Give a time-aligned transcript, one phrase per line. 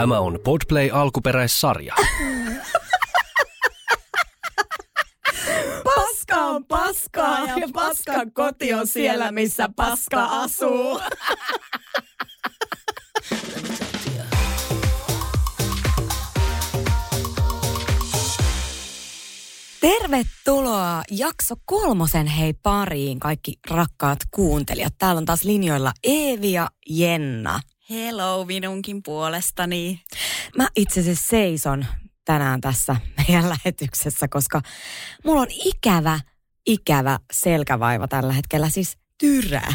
[0.00, 1.94] Tämä on Podplay alkuperäissarja.
[5.84, 11.00] Paska on paskaa ja paskan koti on siellä, missä paska asuu.
[19.80, 24.94] Tervetuloa jakso kolmosen hei pariin kaikki rakkaat kuuntelijat.
[24.98, 27.60] Täällä on taas linjoilla Eevi ja Jenna.
[27.90, 30.00] Hello minunkin puolestani.
[30.56, 31.86] Mä itse asiassa seison
[32.24, 34.60] tänään tässä meidän lähetyksessä, koska
[35.24, 36.20] mulla on ikävä,
[36.66, 39.74] ikävä selkävaiva tällä hetkellä, siis tyrää.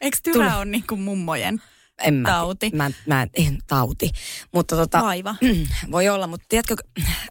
[0.00, 1.62] Eikö tyrä on niin kuin mummojen
[2.02, 2.70] En mä, tauti?
[2.74, 4.10] Mä, mä, en, tauti.
[4.52, 5.34] Mutta tota, Vaiva.
[5.92, 6.74] voi olla, mutta tiedätkö,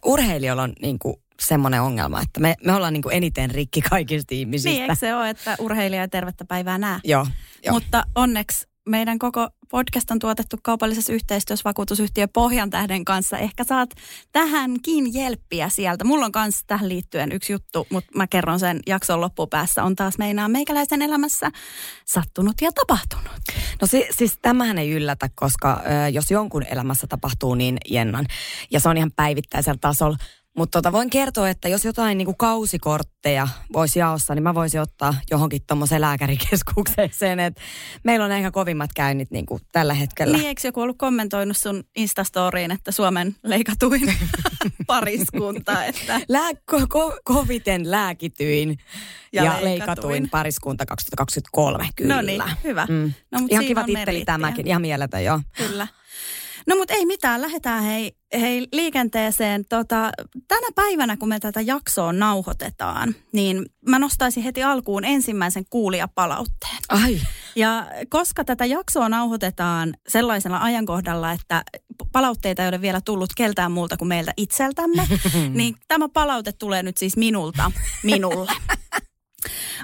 [0.04, 4.34] urheilijoilla on niin kuin semmoinen ongelma, että me, me ollaan niin kuin eniten rikki kaikista
[4.34, 4.70] ihmisistä.
[4.70, 7.00] Niin, eikö se ole, että urheilija ja tervettä päivää nää?
[7.04, 7.26] Joo,
[7.64, 7.74] joo.
[7.74, 13.38] Mutta onneksi meidän koko podcast on tuotettu kaupallisessa yhteistyössä vakuutusyhtiö Pohjan tähden kanssa.
[13.38, 13.90] Ehkä saat
[14.32, 16.04] tähänkin jelppiä sieltä.
[16.04, 19.84] Mulla on kanssa tähän liittyen yksi juttu, mutta mä kerron sen jakson loppupäässä.
[19.84, 21.50] On taas meinaa meikäläisen elämässä
[22.04, 23.32] sattunut ja tapahtunut.
[23.80, 28.26] No si, siis tämähän ei yllätä, koska ö, jos jonkun elämässä tapahtuu, niin Jennan.
[28.70, 30.16] Ja se on ihan päivittäisellä tasolla.
[30.56, 35.14] Mutta tota, voin kertoa, että jos jotain niinku kausikortteja voisi jaossa, niin mä voisin ottaa
[35.30, 37.40] johonkin tuommoiseen lääkärikeskukseen.
[37.40, 37.56] Et
[38.04, 40.36] meillä on ehkä kovimmat käynnit niinku tällä hetkellä.
[40.36, 44.14] Niin, eikö joku ollut kommentoinut sun Instastoriin, että Suomen leikatuin
[44.86, 48.78] pariskunta, että Lää, ko, ko, koviten lääkityin
[49.32, 49.78] ja, Ja leikatuin.
[49.78, 52.14] leikatuin pariskunta 2023, kyllä.
[52.14, 52.86] No niin, hyvä.
[52.88, 53.12] Mm.
[53.32, 55.40] No, mut Ihan kiva titteli tämäkin, ihan mieletön joo.
[55.56, 55.86] Kyllä.
[56.66, 59.64] No mutta ei mitään, lähdetään hei, hei liikenteeseen.
[59.68, 60.10] Tota,
[60.48, 66.78] tänä päivänä, kun me tätä jaksoa nauhoitetaan, niin mä nostaisin heti alkuun ensimmäisen kuulijapalautteen.
[66.88, 67.20] Ai,
[67.56, 71.62] Ja koska tätä jaksoa nauhoitetaan sellaisella ajankohdalla, että
[72.12, 75.08] palautteita ei ole vielä tullut keltään muulta kuin meiltä itseltämme,
[75.58, 77.72] niin tämä palaute tulee nyt siis minulta
[78.02, 78.52] minulle.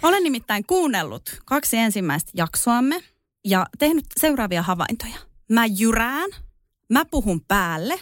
[0.02, 3.02] Olen nimittäin kuunnellut kaksi ensimmäistä jaksoamme
[3.44, 5.16] ja tehnyt seuraavia havaintoja.
[5.48, 6.30] Mä jyrään,
[6.90, 8.00] mä puhun päälle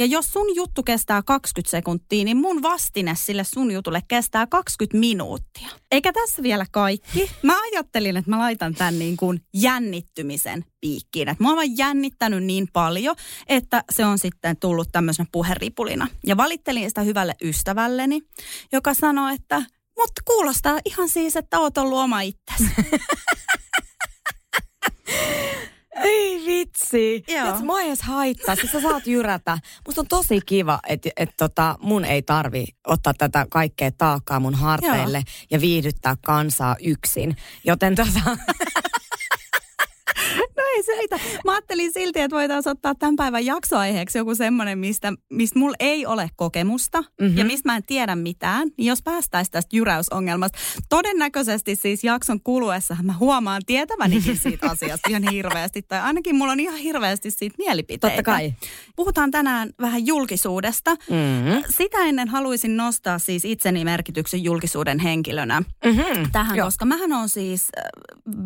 [0.00, 4.98] ja jos sun juttu kestää 20 sekuntia, niin mun vastine sille sun jutulle kestää 20
[4.98, 5.68] minuuttia.
[5.90, 7.30] Eikä tässä vielä kaikki.
[7.42, 11.28] Mä ajattelin, että mä laitan tämän niin kuin jännittymisen piikkiin.
[11.28, 16.08] Että mua on jännittänyt niin paljon, että se on sitten tullut tämmöisenä puheripulina.
[16.26, 18.20] Ja valittelin sitä hyvälle ystävälleni,
[18.72, 19.62] joka sanoi, että
[19.98, 22.70] mutta kuulostaa ihan siis, että oot ollut oma itsesi.
[26.02, 27.12] Ei vitsi.
[27.14, 27.22] Joo.
[27.26, 28.56] Tiedätkö, mua ei edes haittaa.
[28.56, 29.58] Siis sä saat jyrätä.
[29.86, 34.54] Musta on tosi kiva, että et, tota, mun ei tarvi ottaa tätä kaikkea taakkaa mun
[34.54, 37.36] harteille ja viihdyttää kansaa yksin.
[37.64, 38.36] Joten tota,
[40.80, 41.18] ei se mitä.
[41.44, 46.06] Mä ajattelin silti, että voitaisiin ottaa tämän päivän jaksoaiheeksi joku semmoinen, mistä, mistä mulla ei
[46.06, 47.38] ole kokemusta mm-hmm.
[47.38, 48.68] ja mistä mä en tiedä mitään.
[48.78, 50.58] Niin jos päästäisiin tästä jyräysongelmasta,
[50.88, 55.82] todennäköisesti siis jakson kuluessa mä huomaan tietävänikin siitä asiasta ihan hirveästi.
[55.82, 58.16] Tai ainakin mulla on ihan hirveästi siitä mielipiteitä.
[58.16, 58.54] Totta kai.
[58.96, 60.90] Puhutaan tänään vähän julkisuudesta.
[60.90, 61.62] mm-hmm.
[61.68, 66.30] Sitä ennen haluaisin nostaa siis itseni merkityksen julkisuuden henkilönä Mm-hmm.
[66.32, 66.66] tähän, Joo.
[66.66, 67.82] koska mähän on siis äh,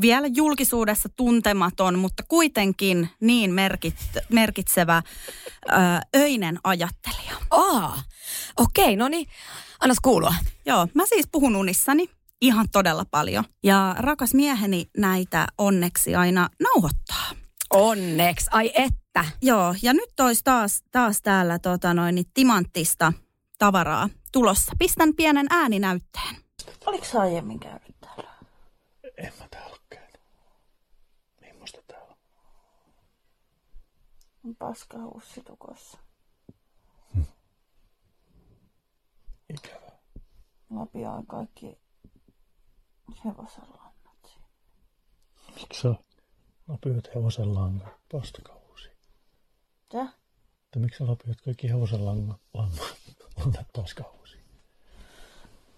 [0.00, 3.96] vielä julkisuudessa tuntematon, mutta kuitenkin niin merkit,
[4.28, 7.36] merkitsevä äh, öinen ajattelija.
[7.50, 8.02] Aa,
[8.56, 9.26] okei, okay, no niin.
[9.80, 10.34] Annas kuulua.
[10.66, 13.44] Joo, mä siis puhun unissani ihan todella paljon.
[13.62, 17.30] Ja rakas mieheni näitä onneksi aina nauhoittaa.
[17.70, 19.24] Onneksi, ai että.
[19.42, 23.12] Joo, ja nyt olisi taas, taas täällä tota noin, niin timanttista
[23.58, 24.72] tavaraa tulossa.
[24.78, 26.36] Pistän pienen ääninäytteen.
[26.86, 28.30] Oliko sä aiemmin käynyt täällä?
[29.16, 30.20] En mä täällä ole käynyt.
[31.40, 32.16] Millaista täällä on?
[34.44, 35.98] On paska hussitukossa.
[39.54, 39.98] Ikävää.
[40.70, 41.78] Lapioi kaikki
[43.24, 44.46] hevosenlannat siinä.
[45.54, 45.94] Miksi sä
[46.68, 48.88] lapioit hevosen langan pastakausi?
[49.88, 50.12] Tää?
[50.70, 54.38] Tai miksi sä lapioit kaikki hevosen langan lannat paskausi?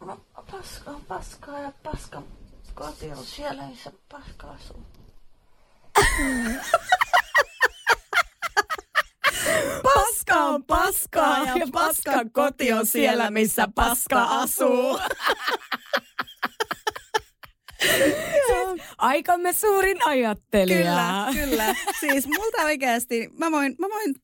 [0.01, 0.21] No,
[0.51, 2.23] paska on paskaa ja paska
[2.75, 4.87] koti on siellä, missä paska asuu.
[9.83, 10.65] Paska on
[11.17, 14.99] paskaa ja paskan koti on siellä, missä paska asuu.
[18.99, 20.79] Aikamme suurin ajattelija.
[21.33, 21.75] Kyllä, kyllä.
[22.01, 24.15] Siis multa oikeasti, mä voin, mä voin,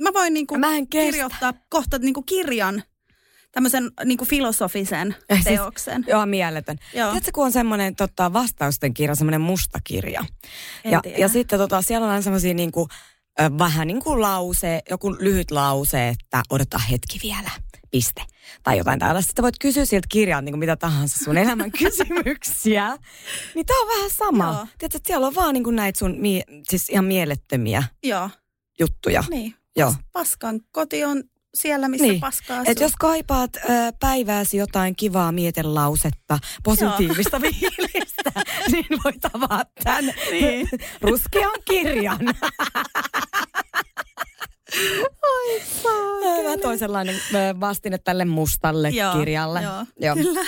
[0.00, 2.82] mä voin niinku Mä kirjoittaa kohta niinku kirjan,
[3.52, 6.04] tämmöisen niinku filosofisen Ja siis- teoksen.
[6.08, 6.76] Joo, mieletön.
[6.94, 7.10] Joo.
[7.10, 10.24] Tiedätkö, kun on semmoinen tota, vastausten kirja, semmoinen musta kirja.
[10.84, 11.18] En Ja, tiedä.
[11.18, 12.94] ja sitten tota, siellä on aina semmoisia niinku ö,
[13.58, 17.50] vähän niin kuin lause, joku lyhyt lause, että odota hetki vielä,
[17.90, 18.22] piste.
[18.62, 19.28] Tai jotain tällaista.
[19.28, 22.96] Sitten voit kysyä siltä kirjalta niin kuin mitä tahansa sun elämän kysymyksiä.
[23.54, 24.44] Niin tää on vähän sama.
[24.44, 24.54] Joo.
[24.54, 28.30] Tiedätkö, että siellä on vaan niin kuin näitä sun mie- siis ihan mielettömiä Joo,
[28.80, 29.24] juttuja.
[29.30, 29.54] niin.
[29.76, 29.94] Joo.
[30.12, 31.22] Paskan koti on
[31.54, 32.20] siellä, missä Niin.
[32.20, 33.60] paskaa Et jos kaipaat ö,
[34.00, 38.32] päivääsi jotain kivaa mietelausetta, positiivista fiilistä,
[38.72, 40.68] niin voit avaa tämän Niin.
[41.00, 42.18] ruskean kirjan.
[46.44, 47.16] Vähän toisenlainen
[47.60, 49.62] vastine tälle mustalle Joo, kirjalle.
[49.62, 50.14] Joo, Joo.
[50.16, 50.40] kyllä.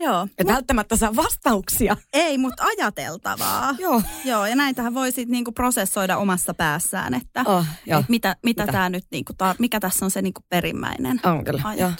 [0.00, 0.28] Joo.
[0.38, 1.96] Et välttämättä saa vastauksia.
[2.12, 3.74] Ei, mutta ajateltavaa.
[3.78, 4.02] Joo.
[4.24, 8.72] Joo, ja näitähän voi sitten niinku prosessoida omassa päässään, että Oh, et mitä, mitä, Mitä?
[8.72, 11.62] Tää nyt niinku tar- mikä tässä on se niinku perimmäinen On kyllä.
[11.76, 11.90] Joo.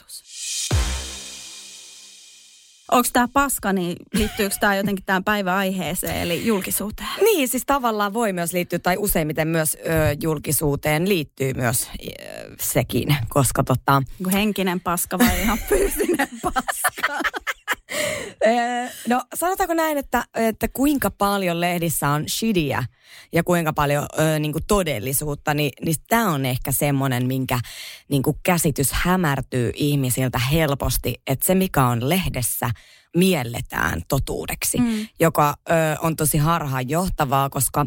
[2.90, 7.08] Onko tämä paska, niin liittyykö tämä jotenkin tähän päiväaiheeseen, eli julkisuuteen?
[7.20, 9.88] Niin, siis tavallaan voi myös liittyä, tai useimmiten myös ö,
[10.22, 12.10] julkisuuteen liittyy myös ö,
[12.60, 14.02] sekin, koska tota,
[14.32, 17.20] henkinen paska vai ihan fyysinen paska?
[18.44, 22.84] Ee, No sanotaanko näin, että, että kuinka paljon lehdissä on shidiä
[23.32, 27.58] ja kuinka paljon ö, niin kuin todellisuutta, niin, niin tämä on ehkä semmoinen, minkä
[28.08, 32.70] niin kuin käsitys hämärtyy ihmisiltä helposti, että se mikä on lehdessä
[33.16, 35.06] mielletään totuudeksi, Mm.
[35.20, 37.87] joka ö, on tosi harhaanjohtavaa, koska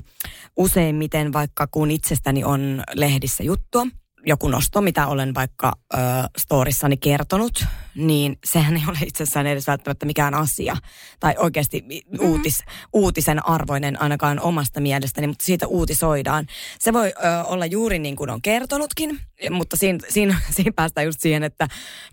[0.57, 3.87] useimmiten vaikka kun itsestäni on lehdissä juttua,
[4.25, 5.97] joku nosto, mitä olen vaikka ö,
[6.37, 7.65] storissani kertonut,
[7.95, 10.77] niin sehän ei ole itsessään edes välttämättä mikään asia.
[11.19, 12.29] Tai oikeasti mm-hmm.
[12.29, 16.45] uutis, uutisen arvoinen ainakaan omasta mielestäni, mutta siitä uutisoidaan.
[16.79, 21.19] Se voi ö, olla juuri niin kuin on kertonutkin, mutta siinä, siinä, siinä päästään just
[21.21, 21.67] siihen, että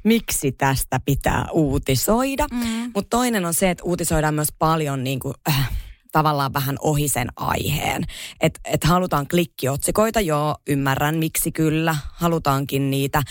[0.04, 2.46] miksi tästä pitää uutisoida.
[2.52, 2.90] Mm.
[2.94, 5.70] Mutta toinen on se, että uutisoidaan myös paljon niin kuin, äh,
[6.12, 8.04] tavallaan vähän ohi sen aiheen.
[8.40, 13.22] Että et halutaan klikkiotsikoita, joo, ymmärrän miksi kyllä, halutaankin niitä.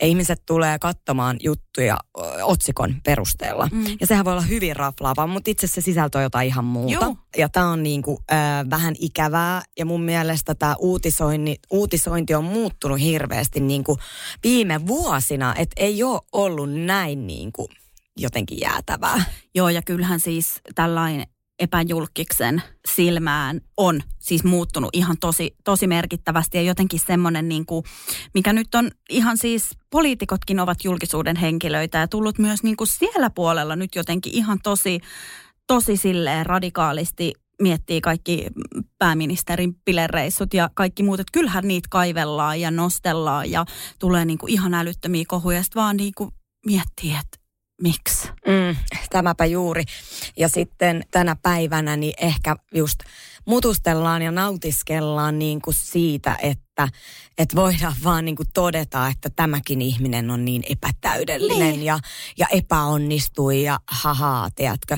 [0.00, 3.68] Ja ihmiset tulee katsomaan juttuja ö, otsikon perusteella.
[3.72, 3.84] Mm.
[4.00, 7.04] Ja sehän voi olla hyvin raflaava, mutta itse se sisältö on jotain ihan muuta.
[7.04, 7.16] Joo.
[7.36, 8.38] Ja tämä on niinku, äh,
[8.70, 13.98] vähän ikävää ja mun mielestä tämä uutisointi, uutisointi on muuttunut hirveästi niinku
[14.44, 17.68] viime vuosina, että ei ole ollut näin niinku
[18.16, 19.24] jotenkin jäätävää.
[19.54, 21.26] Joo, ja kyllähän siis tällainen
[21.60, 26.58] epäjulkiksen silmään on siis muuttunut ihan tosi, tosi merkittävästi.
[26.58, 27.84] Ja jotenkin semmoinen, niin kuin,
[28.34, 33.30] mikä nyt on ihan siis, poliitikotkin ovat julkisuuden henkilöitä ja tullut myös niin kuin siellä
[33.30, 35.00] puolella nyt jotenkin ihan tosi,
[35.66, 38.46] tosi silleen radikaalisti miettii kaikki
[38.98, 43.64] pääministerin pilereissut ja kaikki muut, että kyllähän niitä kaivellaan ja nostellaan ja
[43.98, 45.56] tulee niin kuin ihan älyttömiä kohuja.
[45.56, 46.30] Ja sitten vaan niin kuin
[46.66, 47.39] miettii, että
[47.82, 48.28] miksi?
[48.28, 48.76] Mm,
[49.10, 49.84] tämäpä juuri.
[50.36, 52.98] Ja sitten tänä päivänä niin ehkä just
[53.46, 56.88] mutustellaan ja nautiskellaan niin kuin siitä, että,
[57.38, 61.82] että voidaan vaan niin kuin todeta, että tämäkin ihminen on niin epätäydellinen Niin.
[61.82, 61.98] ja,
[62.38, 64.96] ja epäonnistui ja hahaa, tiedätkö.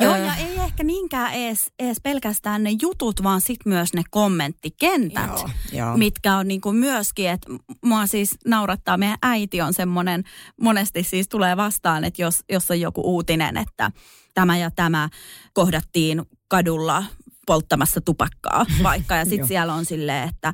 [0.00, 5.26] Joo, ja ei ehkä niinkään ees, ees pelkästään ne jutut, vaan sitten myös ne kommenttikentät,
[5.26, 5.96] Joo, joo.
[5.96, 7.52] mitkä on niinku myöskin, että
[7.84, 10.24] mua siis naurattaa, meidän äiti on semmoinen,
[10.60, 13.90] monesti siis tulee vastaan, että jos, jos on joku uutinen, että
[14.34, 15.08] tämä ja tämä
[15.52, 17.04] kohdattiin kadulla
[17.50, 19.14] polttamassa tupakkaa vaikka.
[19.14, 20.52] Ja sitten siellä on silleen, että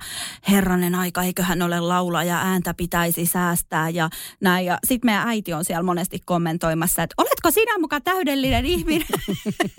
[0.51, 4.11] herranen aika, eiköhän ole laulaja, ääntä pitäisi säästää ja
[4.41, 4.67] näin.
[4.67, 9.07] Ja sitten meidän äiti on siellä monesti kommentoimassa, että oletko sinä muka täydellinen ihminen?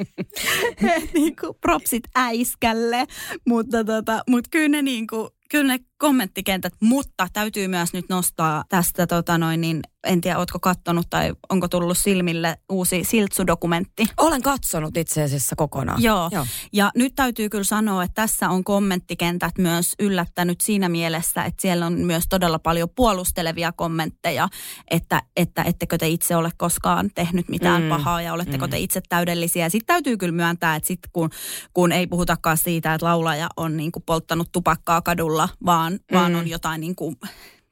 [1.14, 3.06] niin kuin propsit äiskälle.
[3.48, 8.63] Mutta tota, mut kyllä ne niin kuin, kyllä ne kommenttikentät, mutta täytyy myös nyt nostaa
[8.70, 14.06] tästä, tota noin, niin en tiedä, ootko kattonut tai onko tullut silmille uusi Siltsu-dokumentti.
[14.18, 16.04] Olen katsonut itse asiassa kokonaan.
[16.04, 16.30] Joo.
[16.32, 16.46] Joo.
[16.74, 21.86] Ja nyt täytyy kyllä sanoa, että tässä on kommenttikentät myös yllättänyt siinä mielessä, että siellä
[21.86, 24.50] on myös todella paljon puolustelevia kommentteja,
[24.92, 27.89] että, että ettekö te itse ole koskaan tehnyt mitään Mm.
[27.89, 28.70] pahaa ja oletteko Mm.
[28.70, 29.70] te itse täydellisiä.
[29.70, 31.30] Sitten täytyy kyllä myöntää, että sit kun,
[31.74, 36.00] kun ei puhutakaan siitä, että laulaja on niin kuin polttanut tupakkaa kadulla, vaan, mm.
[36.17, 37.15] vaan on jotain niin kuin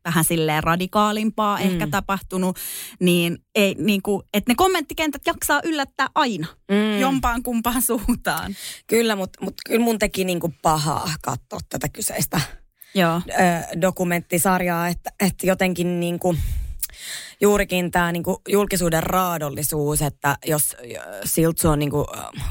[0.05, 1.63] vähän silleen radikaalimpaa mm.
[1.63, 2.57] ehkä tapahtunut,
[2.99, 6.99] niin, ei, niin kuin, että ne kommenttikentät jaksaa yllättää aina Mm.
[6.99, 8.55] jompaan kumpaan suuntaan.
[8.87, 12.41] Kyllä, mutta mut kyllä mun teki niinku pahaa katsoa tätä kyseistä
[12.95, 13.15] Joo.
[13.29, 16.35] ö, dokumenttisarjaa, että, että jotenkin niinku,
[17.41, 20.75] juurikin tämä niinku julkisuuden raadollisuus, että jos
[21.25, 22.05] Siltsu on niinku,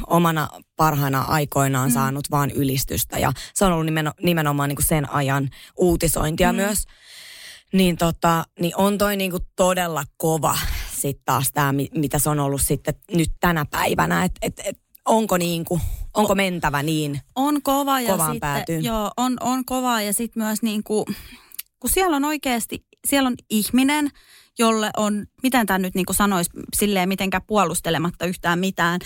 [0.07, 1.95] omana parhaina aikoinaan mm.
[1.95, 6.57] saanut vaan ylistystä ja se on ollut nimen, nimenomaan niinku sen ajan uutisointia mm.
[6.57, 6.79] myös,
[7.73, 10.59] niin, tota, niin on toi niinku todella kova
[11.01, 15.37] sitten taas tämä, mitä se on ollut sitten nyt tänä päivänä, että et, et, onko
[15.37, 15.81] niinku
[16.15, 17.21] Onko mentävä niin?
[17.35, 18.85] On kova ja Kovaan sitten, päätyyn.
[18.85, 21.05] joo, on, on kova ja sitten myös niin kuin,
[21.81, 24.11] kun siellä on oikeasti, siellä on ihminen,
[24.59, 29.01] jolle on, miten tämä nyt niin kuin sanoisi, silleen mitenkään puolustelematta yhtään mitään,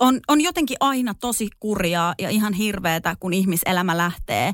[0.00, 4.52] on, on jotenkin aina tosi kurjaa ja ihan hirveetä, kun ihmiselämä lähtee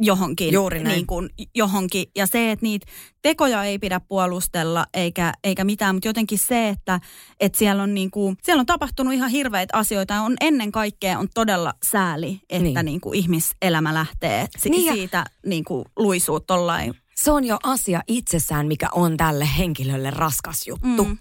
[0.00, 0.94] johonkin, Juuri näin.
[0.94, 2.06] niin kuin, johonkin.
[2.16, 2.86] Ja se, että niitä
[3.22, 7.00] tekoja ei pidä puolustella eikä, eikä mitään, mutta jotenkin se, että,
[7.40, 10.14] että siellä, on niin kuin, siellä on tapahtunut ihan hirveitä asioita.
[10.14, 12.74] ja On ennen kaikkea on todella sääli, että Niin.
[12.74, 12.84] niin.
[12.84, 16.94] Niin kuin ihmiselämä lähtee si- Niin ja- siitä niin kuin luisuu tollain.
[17.14, 21.04] Se on jo asia itsessään, mikä on tälle henkilölle raskas juttu.
[21.04, 21.18] Mm,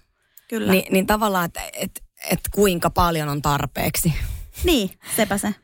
[0.47, 0.71] kyllä.
[0.71, 4.13] Ni, niin tavallaan, että et, et kuinka paljon on tarpeeksi.
[4.63, 5.55] Niin, sepä se.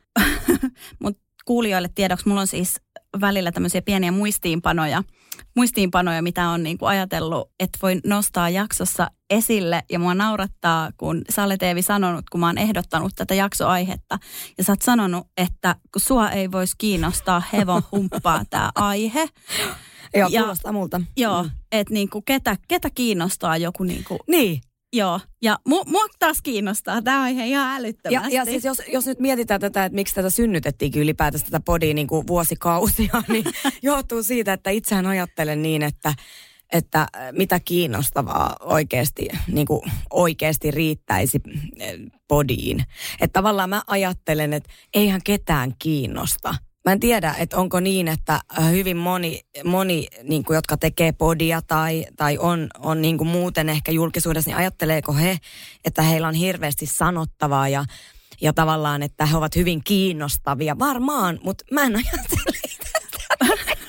[1.02, 2.80] Mutta kuulijoille tiedoksi, mulla on siis
[3.20, 5.02] välillä tämmöisiä pieniä muistiinpanoja,
[5.56, 9.82] muistiinpanoja, mitä on niinku ajatellut, että voi nostaa jaksossa esille.
[9.90, 14.18] Ja mua naurattaa, kun sä olet Eevi sanonut, kun mä oon ehdottanut tätä jaksoaihetta.
[14.58, 19.28] Ja sä oot sanonut, että kun sua ei voisi kiinnostaa hevon humppaa tämä aihe.
[20.14, 21.00] Joo, Ja- kuulostaa multa.
[21.16, 21.50] Joo, Mm.
[21.72, 24.60] että niinku ketä, ketä kiinnostaa joku niinku, Niin.
[24.92, 25.20] joo.
[25.42, 28.34] Ja mu, mua taas kiinnostaa tämä aihe ihan Ja, älyttömästi.
[28.34, 32.06] ja siis jos, jos nyt mietitään tätä, että miksi tätä synnytettiinkin ylipäätänsä tätä podia niin
[32.06, 33.44] kuin vuosikausia, niin
[33.82, 36.14] johtuu siitä, että itsehän ajattelen niin, että
[36.72, 41.40] että äh, mitä kiinnostavaa oikeasti, niin kuin oikeasti riittäisi
[41.82, 41.88] äh,
[42.28, 42.84] podiin.
[43.20, 46.54] Että tavallaan mä ajattelen, että eihän ketään kiinnosta.
[46.84, 51.12] Mä en tiedä, että onko niin, että äh, hyvin moni, moni niin kuin, jotka tekee
[51.12, 55.38] podia tai, tai on, on niin kuin muuten ehkä julkisuudessa, niin ajatteleeko he,
[55.84, 57.84] että heillä on hirveästi sanottavaa ja,
[58.40, 60.78] ja tavallaan, että he ovat hyvin kiinnostavia.
[60.78, 62.58] Varmaan, mutta mä en ajattele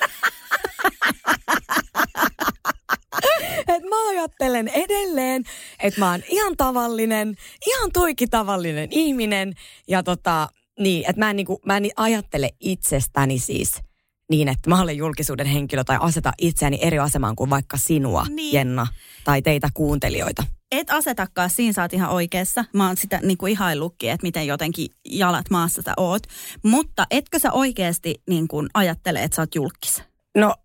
[3.68, 5.44] Et mä ajattelen edelleen,
[5.80, 7.36] että mä oon ihan tavallinen,
[7.68, 9.54] ihan tuiki tavallinen ihminen.
[9.88, 10.50] Ja tota,
[10.80, 13.82] niin, että mä en, niinku, mä en ajattele itsestäni siis
[14.30, 18.54] niin, että mä olen julkisuuden henkilö tai aseta itseäni eri asemaan kuin vaikka sinua, Niin.
[18.54, 18.88] Jenna,
[19.24, 20.44] tai teitä kuuntelijoita.
[20.72, 22.66] Et asetakaan, siinä sä oot ihan oikeassa.
[22.74, 26.24] Mä oon sitä niin kuin ihaillutkin, että miten jotenkin jalat maassa sä oot.
[26.64, 30.04] Mutta etkö sä oikeasti niin kuin ajattele, että sä oot julkis?
[30.38, 30.56] No,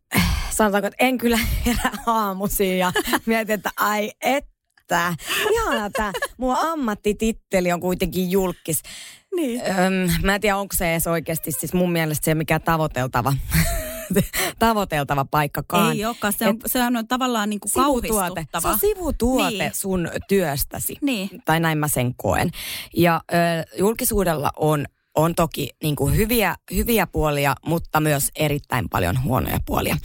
[0.50, 2.92] sanotaanko, että en kyllä herää aamuisin ja
[3.26, 4.12] mietin, että ai
[4.84, 5.14] että.
[5.52, 6.12] Ihana tämä.
[6.38, 8.82] Mun ammattititteli on kuitenkin julkis.
[9.36, 9.60] Niin.
[9.60, 13.32] Öm, mä en tiedä, onko se edes oikeasti siis mun mielestä se on mikään tavoiteltava,
[14.58, 15.92] tavoiteltava paikkakaan.
[15.96, 18.46] Ei olekaan, se on, se on tavallaan niin kuin Sivutuote.
[18.60, 19.70] Se on sivutuote Niin.
[19.74, 20.96] sun työstäsi.
[21.02, 21.30] Niin.
[21.44, 22.50] Tai näin mä sen koen.
[22.96, 23.36] Ja ö,
[23.78, 29.96] julkisuudella on, on toki niin kuin hyviä, hyviä puolia, mutta myös erittäin paljon huonoja puolia.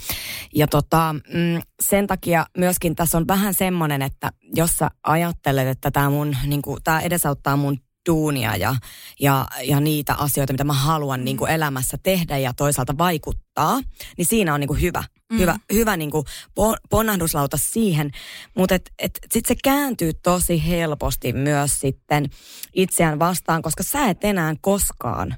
[0.55, 5.91] Ja tota, mm, sen takia myöskin tässä on vähän semmoinen, että jos sä ajattelet, että
[5.91, 7.77] tämä mun, niin kuin, tää edesauttaa mun
[8.09, 8.75] duunia ja,
[9.19, 13.79] ja, ja niitä asioita, mitä mä haluan niin kuin elämässä tehdä ja toisaalta vaikuttaa,
[14.17, 15.37] niin siinä on niin kuin hyvä, mm.
[15.37, 18.11] hyvä, hyvä niin kuin po- ponnahduslauta siihen.
[18.57, 22.29] Mutta et, et, sitten se kääntyy tosi helposti myös sitten
[22.73, 25.35] itseään vastaan, koska sä et enää koskaan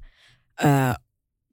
[0.63, 0.65] ö,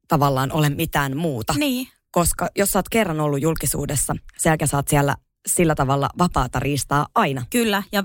[0.08, 1.54] tavallaan ole mitään muuta.
[1.56, 1.88] Niin.
[2.10, 5.14] Koska jos sä oot kerran ollut julkisuudessa, sen jälkeen sä oot siellä
[5.48, 7.44] sillä tavalla vapaata riistaa aina.
[7.50, 8.04] Kyllä, ja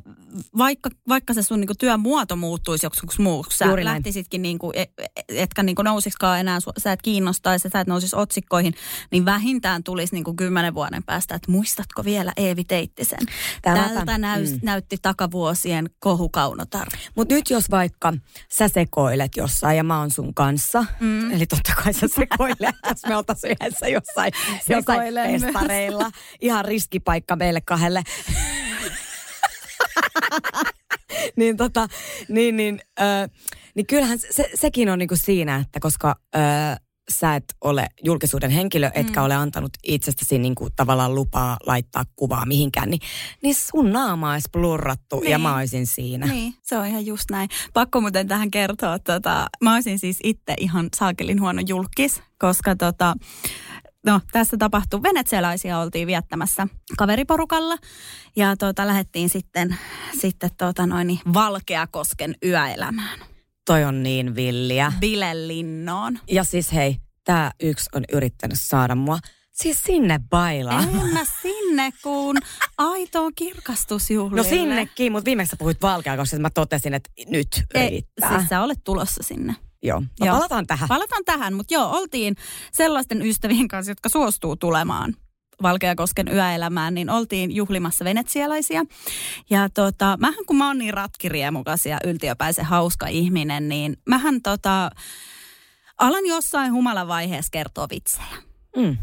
[0.58, 5.06] vaikka, vaikka se sun niinku työmuoto muuttuisi joksikin muuksi, sä Juuri lähtisitkin, niinku, e- e-
[5.30, 8.74] etkä niinku nousiskaan enää, sä et kiinnostaisi, sä et nousisi otsikkoihin,
[9.12, 13.20] niin vähintään tulisi niinku kymmenen vuoden päästä, että muistatko vielä Eevi Teittisen?
[13.62, 13.90] Tämäpä.
[13.94, 14.60] Tältä näys, Mm.
[14.64, 16.88] näytti takavuosien kohukaunotar.
[17.16, 18.14] Mutta nyt jos vaikka
[18.50, 21.32] sä sekoilet jossain ja mä oon sun kanssa, mm.
[21.32, 24.32] eli totta kai sä sekoilet, jos me oltaisiin yhdessä jossain,
[24.70, 26.12] jossain festareilla.
[26.42, 28.04] Ihan riskipaikka meille kahdelle.
[31.36, 31.88] niin tota,
[32.30, 33.04] niin, niin, ö,
[33.76, 36.40] niin kyllähän se, se, sekin on niinku siinä, että koska ö,
[37.20, 39.26] sä et ole julkisuuden henkilö, etkä Mm.
[39.26, 43.00] ole antanut itsestäsi niinku tavallaan lupaa laittaa kuvaa mihinkään, niin,
[43.44, 45.42] niin sun naama olisi blurrattu ja Niin.
[45.42, 46.26] mä olisin siinä.
[46.28, 47.50] Niin, se on ihan just näin.
[47.74, 53.14] Pakko muuten tähän kertoa, tota, mä olisin siis itse ihan saakelin huono julkis, koska tota,
[54.06, 56.68] no, tässä tapahtui, venetsialaisia oltiin viettämässä
[56.98, 57.78] kaveriporukalla
[58.36, 59.78] ja tota, lähdettiin sitten,
[60.20, 63.20] sitten tota noin, niin Valkeakosken yöelämään,
[63.66, 64.94] Toi on niin villiä.
[65.00, 66.20] Bilelinnoon.
[66.32, 69.20] Ja siis hei, tää yksi on yrittänyt saada mua
[69.54, 70.84] siis sinne bailaan.
[70.84, 72.38] En mä sinne, kun
[72.78, 74.44] aitoon kirkastusjuhlille.
[74.44, 78.38] No sinnekin, mutta viimeksi sä puhuit valkea, koska mä totesin, että nyt Ei, riittää.
[78.38, 79.56] siis sä olet tulossa sinne.
[79.84, 80.36] Joo, no Joo.
[80.36, 80.88] palataan tähän.
[80.88, 82.36] Palataan tähän, mutta joo, oltiin
[82.72, 85.14] sellaisten ystävien kanssa, jotka suostuu tulemaan
[85.62, 88.84] Valkeakosken yöelämään, niin oltiin juhlimassa venetsialaisia.
[89.50, 94.90] Ja tota, mähän kun mä oon niin ratkiriemukas ja yltiöpäisen hauska ihminen, niin mähän tota,
[95.98, 98.36] alan jossain humalan vaiheessa kertoa vitsejä.
[98.76, 98.98] Mm.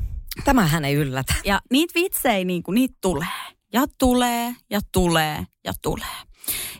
[0.44, 1.34] Tämähän ei yllätä.
[1.44, 3.26] Ja niitä vitsejä, niin kuin, niitä tulee.
[3.72, 6.29] Ja tulee, ja tulee, ja tulee.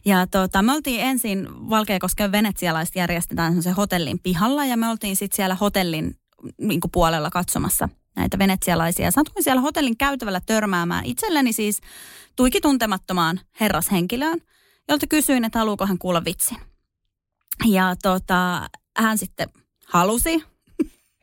[0.05, 5.37] Ja tota, me oltiin ensin Valkeakosken venetsialaiset järjestetään se hotellin pihalla ja me oltiin sitten
[5.37, 6.17] siellä hotellin
[6.59, 9.11] niin puolella katsomassa näitä venetsialaisia.
[9.11, 11.81] Satuin siellä hotellin käytävällä törmäämään itselleni siis
[12.37, 14.41] tuiki tuntemattomaan herrashenkilöön,
[14.89, 16.59] jolta kysyin, että haluuko hän kuulla vitsin.
[17.67, 19.49] Ja tota, hän sitten
[19.87, 20.45] halusi.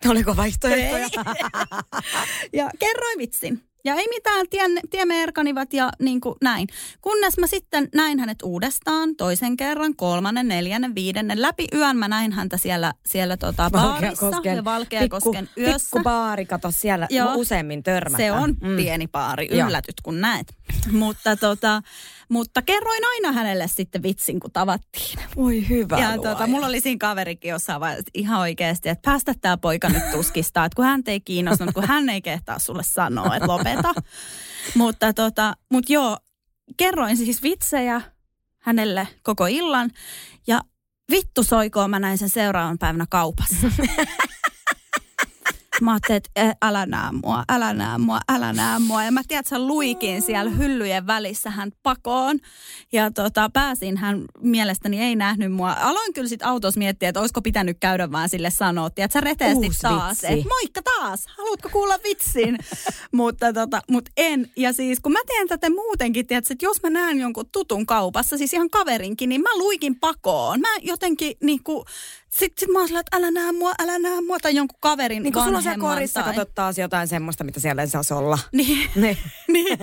[0.10, 1.08] Oliko vaihtoehtoja?
[2.54, 3.66] ja kerroin vitsin.
[3.88, 6.67] Ja ei mitään, tien, tiemme erkanivat ja niin kuin näin.
[7.01, 11.41] Kunnes mä sitten näin hänet uudestaan, toisen kerran, kolmannen, neljännen, viidennen.
[11.41, 15.98] Läpi yön mä näin häntä siellä, siellä tota baarissa ja Valkeakosken pikku, yössä.
[15.98, 17.36] Pikku baari, kato siellä Joo.
[17.36, 18.29] useammin törmätään.
[18.29, 18.75] Se on mm.
[18.75, 20.48] pieni baari, yllätyt kun näet.
[20.91, 21.82] mutta, tota,
[22.29, 25.19] mutta kerroin aina hänelle sitten vitsin, kun tavattiin.
[25.36, 29.57] Voi hyvä Ja tota, mulla oli siinä kaverikin jossain vaiheessa ihan oikeasti, että päästä tämä
[29.57, 33.48] poika nyt tuskista, että kun hän ei kiinnostunut, kun hän ei kehtaa sulle sanoa, että
[33.48, 33.93] lopeta.
[34.77, 36.17] mutta, tota, mutta joo,
[36.77, 38.01] kerroin siis vitsejä
[38.62, 39.91] hänelle koko illan
[40.48, 40.62] ja
[41.12, 43.67] vittu soikoon mä näin sen seuraavan päivänä kaupassa.
[45.81, 49.03] Mä ajattelin, että älä näe mua, älä näe mua, älä näe mua.
[49.03, 52.39] Ja mä tiedän, että sä luikin siellä hyllyjen välissä hän pakoon.
[52.91, 55.75] Ja tota, pääsin, hän mielestäni ei nähnyt mua.
[55.81, 58.89] Aloin kyllä sitten autossa miettiä, että olisiko pitänyt käydä vaan sille sanoa.
[58.89, 60.10] Tiedät, sä reteesti Uusi taas.
[60.10, 60.27] vitsi.
[60.27, 62.57] Et, moikka taas, haluatko kuulla vitsin?
[63.12, 64.51] mutta tota, mut en.
[64.55, 68.38] Ja siis kun mä teen tätä muutenkin, tiedät, että jos mä näen jonkun tutun kaupassa,
[68.38, 70.60] siis ihan kaverinkin, niin mä luikin pakoon.
[70.60, 71.86] Mä jotenkin niinku,
[72.29, 75.24] sitten sit mä oon sillä, että älä näe mua, älä näe mua, tai jonkun kaverin
[75.24, 78.13] Niin kun sulla on siellä korissa, tai- katsot taas jotain semmoista, mitä siellä ei saisi
[78.13, 78.39] olla.
[78.51, 79.17] Niin, Niin.
[79.48, 79.77] niin.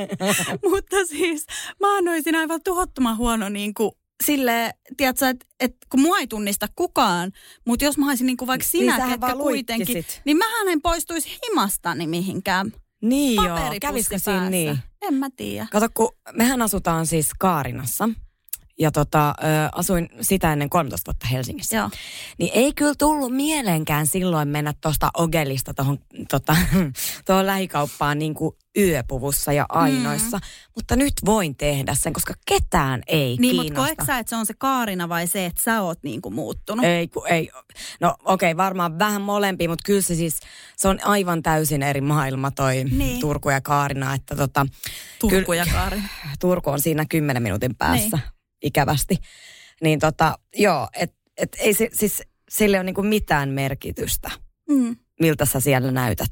[0.70, 1.46] mutta siis
[1.80, 3.90] mä annoisin aivan tuhottoman huono niin kuin
[4.24, 7.32] sille, tiedätkö, että et, kun mua ei tunnista kukaan,
[7.66, 10.22] mutta jos mä olisin niin kuin vaikka Niin sinä, sähän ketkä kuitenkin, luikkisit.
[10.24, 12.72] niin mähän en poistuisi himastani mihinkään.
[13.02, 14.78] Niin joo, kävisikö siinä niin?
[15.02, 15.66] En mä tiedä.
[15.72, 18.08] Kato, kun mehän asutaan siis Kaarinassa
[18.78, 21.76] ja tota, ö, asuin sitä ennen 13 vuotta Helsingissä.
[21.76, 21.90] Joo.
[22.38, 25.98] Niin ei kyllä tullut mieleenkään silloin mennä tuosta Ogelista tuohon
[26.30, 26.56] tota,
[27.46, 30.36] lähikauppaan niin kuin yöpuvussa ja ainoissa.
[30.36, 30.42] Mm.
[30.74, 33.86] Mutta nyt voin tehdä sen, koska ketään ei Niin, mutta kiinnosta.
[33.86, 36.84] koetko sä, että se on se Kaarina vai se, että sä oot niin kuin muuttunut?
[36.84, 37.50] Ei, kun ei.
[38.00, 40.40] No okei, okay, varmaan vähän molempia, mutta kyllä se siis,
[40.76, 43.20] se on aivan täysin eri maailma toi Niin.
[43.20, 44.14] Turku ja Kaarina.
[44.14, 44.66] Että tota,
[45.18, 46.08] Turku ja Kaarina.
[46.40, 48.33] Turku on siinä kymmenen minuutin päässä niin.
[48.64, 49.16] Ikävästi.
[49.82, 54.30] Niin tota, joo, et, et ei se, siis sille ole niinku mitään merkitystä,
[54.68, 54.96] Mm.
[55.20, 56.30] miltä sä siellä näytät.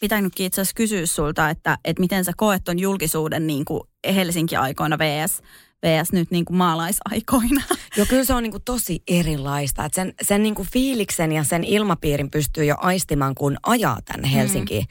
[0.00, 3.80] pitänytkin itse asiassa kysyä sulta, että, että miten sä koet ton julkisuuden niin kuin
[4.14, 5.42] Helsinki-aikoina vs,
[5.86, 7.62] vs nyt niin kuin maalaisaikoina.
[7.96, 9.84] Joo, kyllä se on niinku tosi erilaista.
[9.84, 14.86] Et sen sen niinku fiiliksen ja sen ilmapiirin pystyy jo aistimaan, kun ajaa tänne Helsinkiin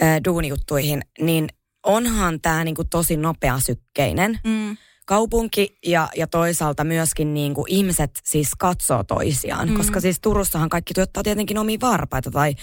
[0.00, 0.24] mm.
[0.24, 1.02] duunijuttuihin.
[1.20, 1.48] Niin
[1.86, 4.76] onhan tämä niinku tosi nopeasykkeinen Mm.
[5.06, 9.68] kaupunki ja, ja toisaalta myöskin niinku ihmiset siis katsoo toisiaan.
[9.68, 9.76] Mm.
[9.76, 12.54] Koska siis Turussahan kaikki tuottaa tietenkin omia varpaita tai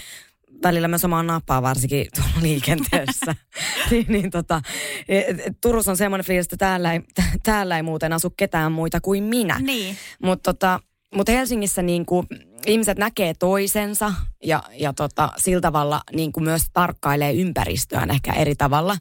[0.62, 3.34] välillä myös omaa napaa, varsinkin tuolla liikenteessä.
[3.90, 4.60] niin, niin tota,
[5.08, 7.00] et Turussa on semmoinen fiilis, että täällä ei,
[7.42, 9.58] täällä ei muuten asu ketään muita kuin minä.
[9.58, 9.96] Niin.
[10.22, 10.80] Mutta tota,
[11.14, 12.24] mut Helsingissä niinku,
[12.66, 18.96] ihmiset näkee toisensa ja, ja tota, sillä tavalla niinku myös tarkkailee ympäristöään ehkä eri tavalla.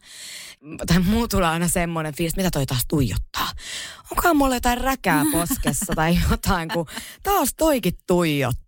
[0.88, 3.50] Tai muu tulee aina semmoinen fiilis, mitä toi taas tuijottaa.
[4.12, 6.86] Onkohan mulla jotain räkää poskessa tai jotain, kun
[7.24, 8.67] taas toikin tuijottaa.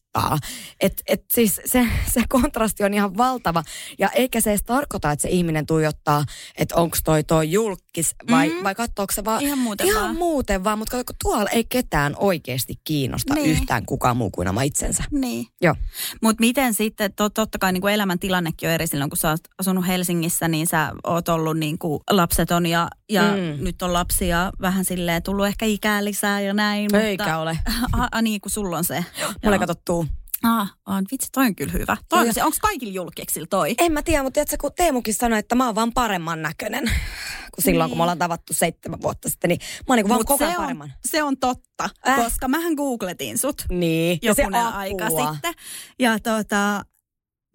[0.80, 3.64] Et, et siis se, se kontrasti on ihan valtava.
[4.00, 6.26] Ja eikä se edes tarkoita, että se ihminen tuijottaa,
[6.58, 8.64] että onko toi toi julkis vai, mm.
[8.64, 10.16] vai katsoako se vaan Ihan muuten ihan vaan.
[10.16, 10.80] muuten vaan.
[10.80, 13.52] Mutta kun tuolla ei ketään oikeasti kiinnosta Niin.
[13.52, 15.04] yhtään kukaan muu kuin oma itsensä.
[15.12, 15.46] Niin.
[15.62, 15.76] Joo.
[16.22, 19.42] Mutta miten sitten, to, totta kai niin kuin elämäntilannekin on eri silloin, kun sä oot
[19.60, 23.64] asunut Helsingissä, niin sä oot ollut niin kuin lapseton ja, ja Mm.
[23.64, 26.96] nyt on lapsia vähän silleen tullut ehkä ikää lisää ja näin.
[26.96, 27.60] Eikä ole.
[27.98, 29.06] A, a, niin kuin sulla on se.
[29.44, 30.06] Mulla ei katsottu.
[30.44, 31.98] Ah, on, vitsi, toi on kyllä hyvä.
[32.10, 33.76] Toi, on se, onko kaikilla julkiksilla toi?
[33.78, 36.84] En mä tiedä, mutta tiedätkö, kun Teemukin sanoi, että mä oon vaan paremman näköinen.
[37.56, 37.90] Kun silloin, Niin.
[37.92, 40.94] kun me ollaan tavattu seitsemän vuotta sitten, niin mä oon niin vaan koko ajan paremman.
[41.08, 42.16] se on totta, Äh.
[42.24, 44.20] koska mähän googletin sut Niin.
[44.22, 44.70] ja se apua.
[44.70, 45.54] aika sitten.
[46.00, 46.86] Ja tota,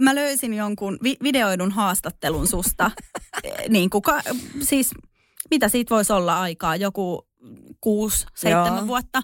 [0.02, 2.90] mä löysin jonkun vi- videoidun haastattelun susta.
[3.44, 4.22] Eh, niin kuin ka-
[4.62, 4.90] siis,
[5.50, 6.76] mitä siitä voisi olla aikaa?
[6.76, 7.28] Joku
[7.80, 8.86] kuusi, seitsemän Joo.
[8.86, 9.22] vuotta.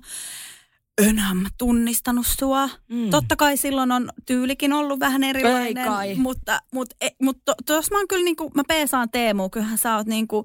[1.09, 2.69] Enhän mä tunnistanut sua.
[2.89, 3.11] Mm.
[3.11, 6.15] Totta kai silloin on tyylikin ollut vähän erilainen, Ei kai.
[6.15, 9.97] mutta, mutta, e, mutta to, jos mä oon kyllä niinku, mä peesaan Teemu, kyllähän sä
[9.97, 10.45] oot niinku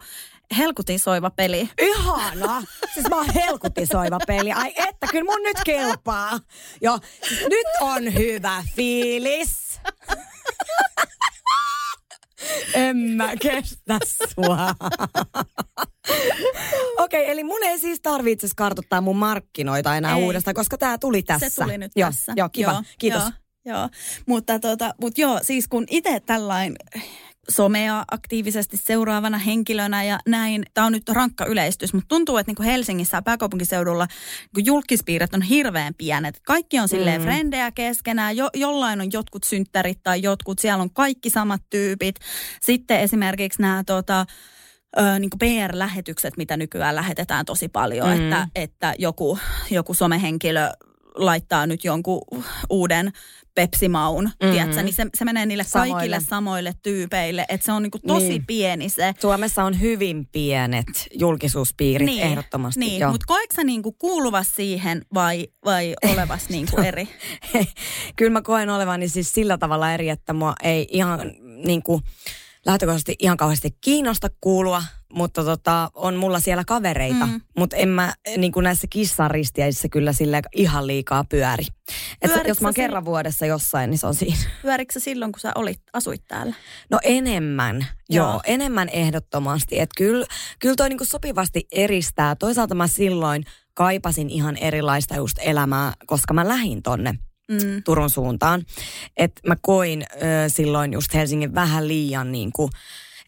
[0.57, 1.69] helkutin soiva peli.
[1.81, 2.63] Ihana!
[2.93, 4.51] Siis mä oon helkutisoiva peli.
[4.51, 6.39] Ai että, kyllä mun nyt kelpaa.
[6.81, 9.79] Joo, siis nyt on hyvä fiilis.
[12.73, 13.99] En mä kestä
[14.35, 14.75] sua.
[16.97, 20.23] Okei, okay, eli mun ei siis tarvitse kartoittaa mun markkinoita enää Ei.
[20.23, 21.49] uudestaan, koska tää tuli tässä.
[21.49, 22.33] Se tuli nyt joo, tässä.
[22.35, 22.71] Joo, kiva.
[22.71, 23.23] Joo, Kiitos.
[23.65, 23.89] Joo, joo.
[24.25, 26.75] Mutta, tota, mutta joo, siis kun itse tällain
[27.49, 32.55] somea aktiivisesti seuraavana henkilönä ja näin, tämä on nyt rankka yleistys, mutta tuntuu, että niin
[32.55, 34.07] kuin Helsingissä ja pääkaupunkiseudulla
[34.55, 36.39] niin julkispiirit on hirveän pienet.
[36.45, 37.25] Kaikki on silleen Mm.
[37.25, 42.15] frendejä keskenään, jo, jollain on jotkut synttärit tai jotkut, siellä on kaikki samat tyypit.
[42.61, 44.25] Sitten esimerkiksi nämä tota,
[44.99, 48.13] ö, niin PR-lähetykset, mitä nykyään lähetetään tosi paljon, mm.
[48.23, 49.39] että, että joku,
[49.71, 50.69] joku somehenkilö
[51.15, 52.21] laittaa nyt jonkun
[52.69, 53.11] uuden
[53.55, 54.47] Pepsi-maun, Mm.
[54.47, 54.51] mm.
[54.53, 55.93] tiedätkö, niin se, se menee niille Samoille.
[55.93, 58.45] kaikille samoille tyypeille, että se on niinku tosi Niin.
[58.45, 59.13] pieni se.
[59.21, 60.85] Suomessa on hyvin pienet
[61.19, 62.79] julkisuuspiirit niin, ehdottomasti.
[62.79, 67.09] Niin, mutta koetko sä niinku kuuluvas siihen vai, vai olevas niinku eri?
[68.15, 71.19] Kyllä mä koen olevani siis sillä tavalla eri, että mua ei ihan
[71.65, 72.01] niin kuin,
[72.65, 77.25] lähtökohtaisesti ihan kauheasti kiinnosta kuulua, mutta tota, on mulla siellä kavereita.
[77.25, 77.41] Mm.
[77.57, 81.65] Mutta en mä niin kuin näissä kissaristiäisissä kyllä sille ihan liikaa pyöri.
[82.21, 84.37] Et jos mä oon sä kerran vuodessa jossain, niin se on siinä.
[84.61, 86.53] Pyörikö sä silloin, kun sä olit, asuit täällä?
[86.91, 89.79] No enemmän, joo, joo enemmän ehdottomasti.
[89.79, 90.25] Että kyllä,
[90.59, 92.35] kyllä toi niinku sopivasti eristää.
[92.35, 97.19] Toisaalta mä silloin kaipasin ihan erilaista just elämää, koska mä lähin tonne
[97.51, 97.83] Mm.
[97.83, 98.65] Turun suuntaan.
[99.17, 100.15] Että mä koin ö,
[100.47, 102.71] silloin just Helsingin vähän liian niin kuin,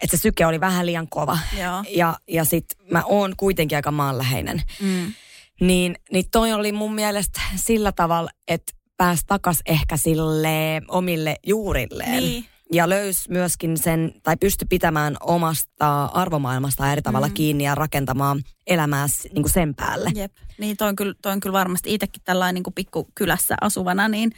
[0.02, 1.38] että se syke oli vähän liian kova.
[1.60, 1.84] Joo.
[1.90, 4.62] Ja, ja sit mä oon kuitenkin aika maanläheinen.
[4.82, 5.14] Mm.
[5.62, 12.24] Niin, niin toi oli mun mielestä sillä tavalla, että pääsi takas ehkä sille omille juurilleen.
[12.24, 12.46] Niin.
[12.72, 17.34] Ja löysi myöskin sen, tai pysty pitämään omasta arvomaailmasta eri tavalla mm.
[17.34, 20.12] Kiinni ja rakentamaan elämää niin kuin sen päälle.
[20.16, 20.32] Jep.
[20.58, 24.32] Niin toi on kyllä, toi on kyllä varmasti itsekin tällainen niin kuin pikkukylässä asuvana, niin,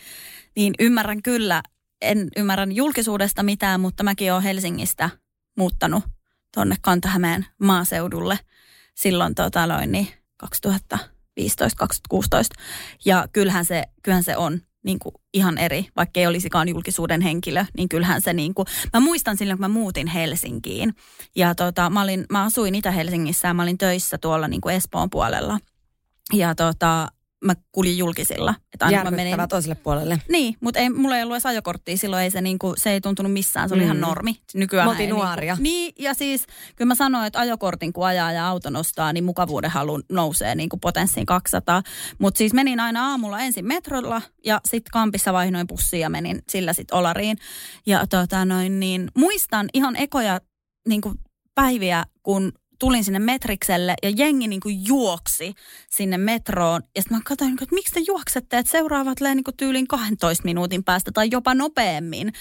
[0.56, 1.63] niin ymmärrän kyllä,
[2.02, 5.10] en ymmärrän julkisuudesta mitään, mutta mäkin olen Helsingistä
[5.58, 6.04] muuttanut
[6.54, 8.39] tuonne Kantahämeen maaseudulle
[8.96, 10.08] silloin tota, noin, niin
[10.46, 11.00] 2015-2016.
[13.06, 17.65] Ja kyllähän se, kyllähän se on niin kuin ihan eri, vaikka ei olisikaan julkisuuden henkilö,
[17.78, 20.94] niin kyllähän se niin kuin, mä muistan silloin, kun mä muutin Helsinkiin.
[21.36, 25.10] Ja tota, mä, olin, mä asuin Itä-Helsingissä ja mä olin töissä tuolla niin kuin Espoon
[25.10, 25.60] puolella.
[26.34, 27.08] Ja tota,
[27.45, 28.56] mä kuljin julkisilla.
[28.73, 30.21] Että aina mä Järkyttävää toiselle puolelle.
[30.32, 33.34] niin, mutta ei, mulla ei ollut edes ajokorttia silloin, ei se, niinku, se ei tuntunut
[33.34, 33.86] missään, se oli Mm.
[33.86, 34.36] ihan normi.
[34.54, 35.54] Nykyään Me oltiin nuoria.
[35.56, 39.23] Niinku, niin, ja siis kyllä mä sanoin, että ajokortin kun ajaa ja auto nostaa, niin
[39.23, 41.84] mukavuuden halu nousee niinku potenssiin 200.
[42.19, 46.73] Mutta siis menin aina aamulla ensin metrolla ja sitten kampissa vaihdoin bussiin ja menin sillä
[46.73, 47.38] sitten Olariin.
[47.86, 50.39] Ja tota noin, niin muistan ihan ekoja
[50.88, 51.13] niinku
[51.56, 55.54] päiviä, kun tulin sinne metrikselle ja jengi niin kuin juoksi
[55.89, 56.82] sinne metroon.
[56.96, 60.44] Ja sitten mä katsoin, että miksi te juoksette, että seuraavat lee niin kuin tyyliin 12
[60.46, 62.34] minuutin päästä tai jopa nopeammin.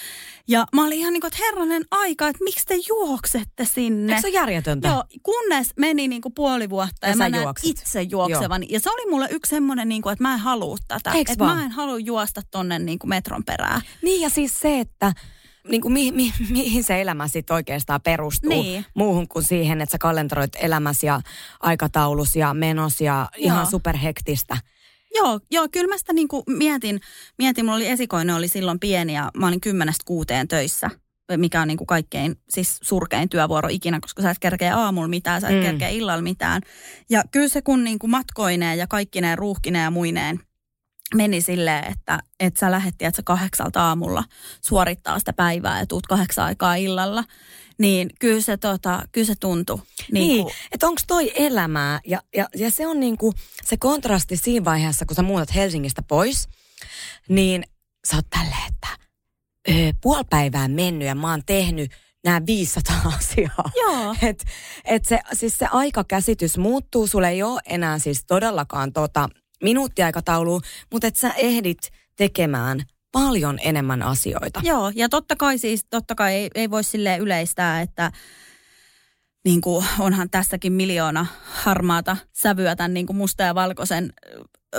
[0.47, 4.13] Ja mä olin ihan niin kuin, että herranen aika, että miksi te juoksette sinne?
[4.13, 4.87] Eikö se ole järjetöntä?
[4.87, 7.69] Joo, kunnes meni niin kuin puoli vuotta ja, Ja mä näin juoksit.
[7.69, 8.69] itse juoksevan.
[8.69, 11.11] Ja se oli mulle yksi semmoinen, niin kuin, että mä en halua tätä.
[11.11, 11.57] Eiks Että vaan?
[11.57, 13.81] mä en halua juosta tonne niin kuin metron perään.
[14.01, 15.13] Niin ja siis se, että
[15.71, 18.85] niin kuin mi, mi, mihin se elämä sitten oikeastaan perustuu Niin.
[18.95, 21.21] muuhun kuin siihen, että sä kalenteroit elämäsi ja
[21.59, 23.45] aikataulus ja menos ja Joo.
[23.45, 24.57] ihan superhektistä.
[25.15, 26.99] Joo, joo, kyllä mä sitä niin kuin mietin,
[27.37, 30.89] mietin, mulla oli esikoinen, oli silloin pieni ja mä olin kymmenestä kuuteen töissä
[31.37, 35.41] mikä on niin kuin kaikkein siis surkein työvuoro ikinä, koska sä et kerkeä aamulla mitään,
[35.41, 35.61] sä et Mm.
[35.61, 36.61] kerkeä illalla mitään.
[37.09, 40.39] Ja kyllä se kun niin kuin matkoineen ja kaikkineen ruuhkineen ja muineen
[41.15, 44.23] meni silleen, että, että sä lähetti, että sä kahdeksalta aamulla
[44.61, 47.23] suorittaa sitä päivää ja tuut kahdeksan aikaa illalla,
[47.79, 49.77] niin kyllä se, tota, kyllä se tuntui.
[49.77, 53.33] Niin, Niin, niin kuin, että onko toi elämää ja, ja, ja se on niinku
[53.65, 56.49] se kontrasti siinä vaiheessa, kun sä muutat Helsingistä pois,
[57.29, 57.63] niin
[58.09, 58.87] sä oot tälleen, että
[59.69, 61.91] ö, puoli päivää mennyt ja mä oon tehnyt
[62.23, 63.71] nämä 500 asiaa.
[63.75, 64.45] joo, Et,
[64.85, 69.29] et se, siis se aikakäsitys muuttuu, sulle ei ole enää siis todellakaan tota
[69.63, 71.79] minuuttiaikataulua, mutta et sä ehdit
[72.15, 72.79] tekemään
[73.11, 74.61] paljon enemmän asioita.
[74.63, 78.11] Joo, ja totta kai siis, totta kai ei, ei voi sille yleistää, että
[79.45, 84.13] niin kuin onhan tässäkin miljoona harmaata sävyä tämän niin kuin musta ja valkoisen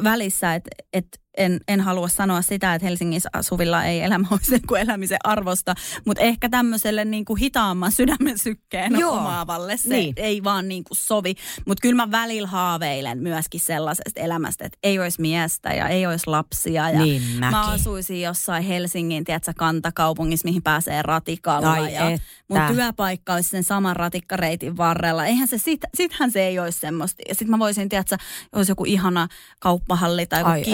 [0.04, 1.06] välissä, että et,
[1.40, 5.74] en, en halua sanoa sitä, että Helsingissä asuvilla ei elämä olisi kuin elämisen arvosta,
[6.06, 9.12] mutta ehkä tämmöiselle niin kuin hitaamman sydämen sykkeen Joo.
[9.16, 10.12] omaavalle se Niin.
[10.16, 11.34] ei vaan niin kuin sovi.
[11.66, 16.26] Mutta kyllä mä välillä haaveilen myöskin sellaisesta elämästä, että ei olisi miestä ja ei olisi
[16.26, 16.90] lapsia.
[16.90, 17.70] Ja Niin mä mäkin.
[17.72, 21.72] asuisin jossain Helsingin, tiedätkö, kantakaupungissa, mihin pääsee ratikalla.
[21.72, 22.26] Ai ja että.
[22.48, 25.26] mun työpaikka olisi sen saman ratikkareitin varrella.
[25.26, 27.22] Eihän se, sit, sittenhän se ei olisi semmoista.
[27.28, 28.16] Ja sitten mä voisin, tiedätkö,
[28.52, 29.28] olisi joku ihana
[29.60, 30.70] kauppahalli tai Ai joku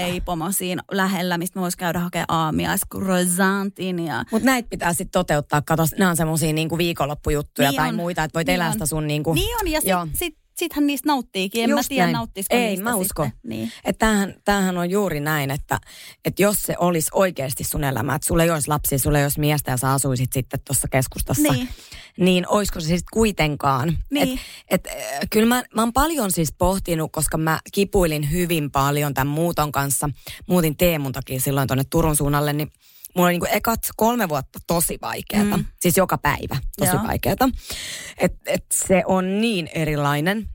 [0.00, 0.04] et.
[0.04, 4.24] kivijalkaleipomo siinä lähellä, mistä mä voisin käydä hakemaan aamiais, croissantin ja...
[4.30, 5.62] Mutta näitä pitää sitten toteuttaa.
[5.62, 7.94] Kato, nämä on semmoisia niinku viikonloppujuttuja Niin tai on.
[7.94, 9.34] muita, että voit Niin elää sitä sun niinku...
[9.34, 10.06] Niin on, ja Joo.
[10.06, 11.64] sit, sit, sittenhän niistä nauttiikin.
[11.64, 12.12] En Just mä tiedä, näin.
[12.12, 12.92] nauttisiko Ei, niistä mä.
[13.02, 13.32] Sitten.
[13.42, 13.72] Niin.
[13.84, 15.78] Että tämähän, tämähän on juuri näin, että,
[16.24, 19.40] että jos se olisi oikeasti sun elämä, että sulla ei olisi lapsia, sulla ei olisi
[19.40, 21.68] miestä ja sä asuisit sitten tuossa keskustassa, Niin.
[22.18, 23.98] niin olisiko se sitten kuitenkaan?
[24.10, 24.38] Niin.
[24.68, 29.14] Et, et, äh, kyllä mä, mä oon paljon siis pohtinut, koska mä kipuilin hyvin paljon
[29.14, 30.10] tämän muuton kanssa.
[30.46, 32.72] Muutin Teemun takia silloin tuonne Turun suunnalle, niin
[33.16, 35.56] mulla oli niinku ekat kolme vuotta tosi vaikeata.
[35.56, 35.64] Mm.
[35.80, 37.04] Siis joka päivä tosi Joo.
[37.06, 37.48] vaikeata.
[38.18, 40.48] Et, et se on niin erilainen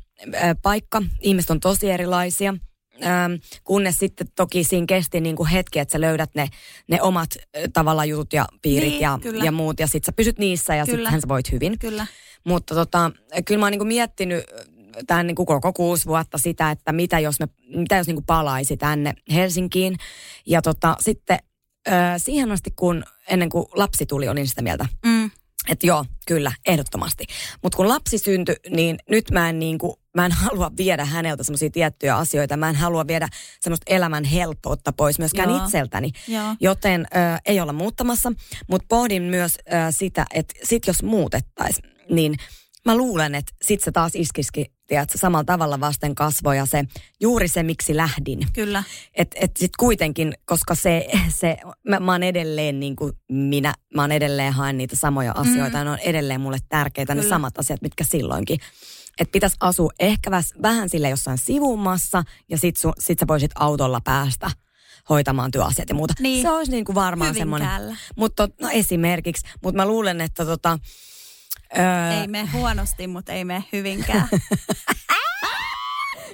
[0.62, 1.02] paikka.
[1.22, 2.54] Ihmiset on tosi erilaisia.
[3.06, 6.48] Ähm, kunnes sitten toki siinä kesti niin kuin hetki, että sä löydät ne,
[6.90, 9.46] ne omat ö, tavallaan jutut ja piirit Niin, ja, kyllä.
[9.46, 9.80] ja muut.
[9.80, 10.98] Ja sit sä pysyt niissä ja Kyllä.
[10.98, 11.80] sittenhän sä voit hyvin.
[11.80, 12.08] Kyllä.
[12.44, 13.12] Mutta tota,
[13.46, 14.44] kyllä mä oon niinku miettinyt
[15.08, 19.14] tämän niinku koko kuusi vuotta sitä, että mitä jos, me, mitä jos niinku palaisi tänne
[19.34, 19.96] Helsinkiin.
[20.48, 21.40] Ja tota, sitten
[21.88, 25.32] ö, siihen asti, kun ennen kuin lapsi tuli, olin sitä mieltä, Mm.
[25.70, 27.26] että joo, kyllä, ehdottomasti.
[27.64, 31.70] Mutta kun lapsi syntyi, niin nyt mä en, niinku, mä en halua viedä häneltä semmoisia
[31.70, 32.58] tiettyjä asioita.
[32.58, 33.28] Mä en halua viedä
[33.60, 35.64] semmoista elämän helppoutta pois myöskään Joo.
[35.66, 36.12] itseltäni.
[36.28, 36.56] Joo.
[36.60, 38.32] Joten ö, ei olla muuttamassa,
[38.70, 42.36] mutta pohdin myös ö, sitä, että sit jos muutettaisiin, niin
[42.92, 46.84] mä luulen, että sit se taas iskisikin, tiedätkö, samalla tavalla vasten kasvoja se,
[47.20, 48.40] juuri se, miksi lähdin.
[48.54, 48.84] Kyllä.
[49.14, 51.58] Että et sit kuitenkin, koska se, se
[51.90, 55.78] mä, mä oon edelleen niin kuin minä, mä oon edelleen haen niitä samoja asioita, mm.
[55.78, 57.36] ja ne on edelleen mulle tärkeitä, ne Kyllä.
[57.36, 58.60] samat asiat, mitkä silloinkin.
[59.20, 64.02] Että pitäisi asua ehkä vähän sille jossain sivumassa, ja sit, su, sit sä voisit autolla
[64.04, 64.52] päästä
[65.10, 66.14] hoitamaan työasiat ja muuta.
[66.20, 66.42] Niin.
[66.42, 67.98] Se olisi niin kuin varmaan semmoinen.
[68.16, 70.80] Mutta no esimerkiksi, mutta mä luulen, että tota,
[71.78, 74.28] öö, Ei mene huonosti, mutta ei mene hyvinkään.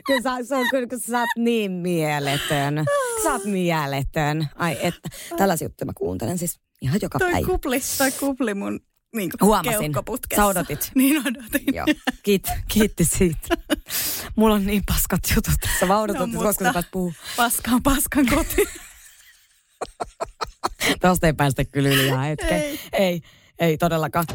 [0.06, 2.86] Kyllä sä, se on kyllä, kun sä oot niin mieletön.
[3.24, 4.48] Sä oot mieletön.
[4.56, 7.48] Ai että, tällaisia juttuja mä kuuntelen siis ihan joka toi päivä.
[7.48, 8.80] kupli, toi kupli mun
[9.16, 9.80] niin Huomasin.
[9.80, 10.42] keuhkoputkessa.
[10.42, 10.92] Sä odotit.
[10.96, 11.76] Niin odotin.
[11.76, 11.86] Joo,
[12.24, 13.48] kiit, kiitti siitä.
[14.36, 15.86] Mulla on niin paskat jutut tässä.
[15.86, 17.14] Mä odotan, No, koska sä pääst puhua.
[17.38, 18.64] Paskan paskan koti.
[21.00, 22.50] Tästä ei päästä kyllä yli ihan hetken.
[22.58, 22.80] Ei.
[22.94, 23.22] ei,
[23.60, 24.26] ei todellakaan.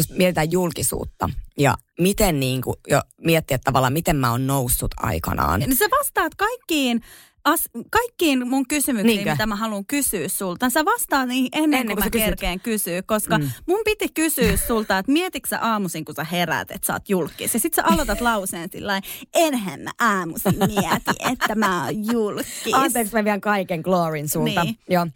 [0.00, 5.60] Jos mietitään julkisuutta ja miten niin kuin, jo miettiä tavallaan, miten mä oon noussut aikanaan.
[5.60, 7.00] Niin sä vastaat kaikkiin,
[7.44, 9.30] as, kaikkiin mun kysymyksiin, Niinkö?
[9.30, 10.70] mitä mä haluan kysyä sulta.
[10.70, 12.24] Sä vastaat niihin ennen, Ennen kuin mä kysyt.
[12.26, 13.50] kerkeen kysyä, koska Mm.
[13.66, 17.54] mun piti kysyä sulta, että mietitkö sä aamuisin, kun sä heräät, että sä oot julkis.
[17.54, 19.00] Ja sit sä aloitat lauseen sillä
[19.34, 22.72] enhän mä aamuisin mieti, että mä oon julkis.
[22.74, 24.64] Anteeksi, mä vien kaiken gloryn sulta.
[24.64, 24.78] Niin.
[24.88, 25.06] Joo.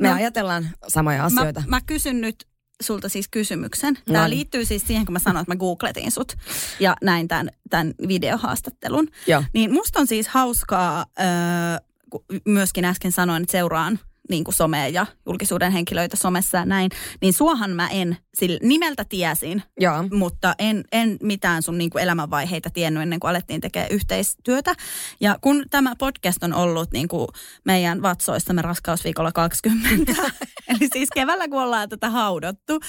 [0.00, 0.14] Me No.
[0.14, 1.60] ajatellaan samoja asioita.
[1.60, 2.46] Mä, mä kysyn nyt
[2.82, 3.98] sulta siis kysymyksen.
[4.06, 6.36] Tämä No liittyy siis siihen, kun mä sanoin, että mä googletin sut
[6.80, 9.08] ja näin tämän, tämän videohaastattelun.
[9.26, 9.44] Joo.
[9.52, 11.26] Niin musta on siis hauskaa, öö,
[12.10, 16.90] kun myöskin äsken sanoin, että seuraan niin kuin somea ja julkisuuden henkilöitä somessa ja näin,
[17.20, 20.04] niin suohan mä en sillä, nimeltä tiesin, Joo.
[20.12, 24.74] mutta en, en mitään sun niin kuin elämänvaiheita tiennyt ennen kuin alettiin tekemään yhteistyötä.
[25.20, 27.28] Ja kun tämä podcast on ollut niin kuin
[27.64, 30.12] meidän vatsoissamme raskausviikolla 20,
[30.68, 32.80] eli siis keväällä kun ollaan tätä haudottu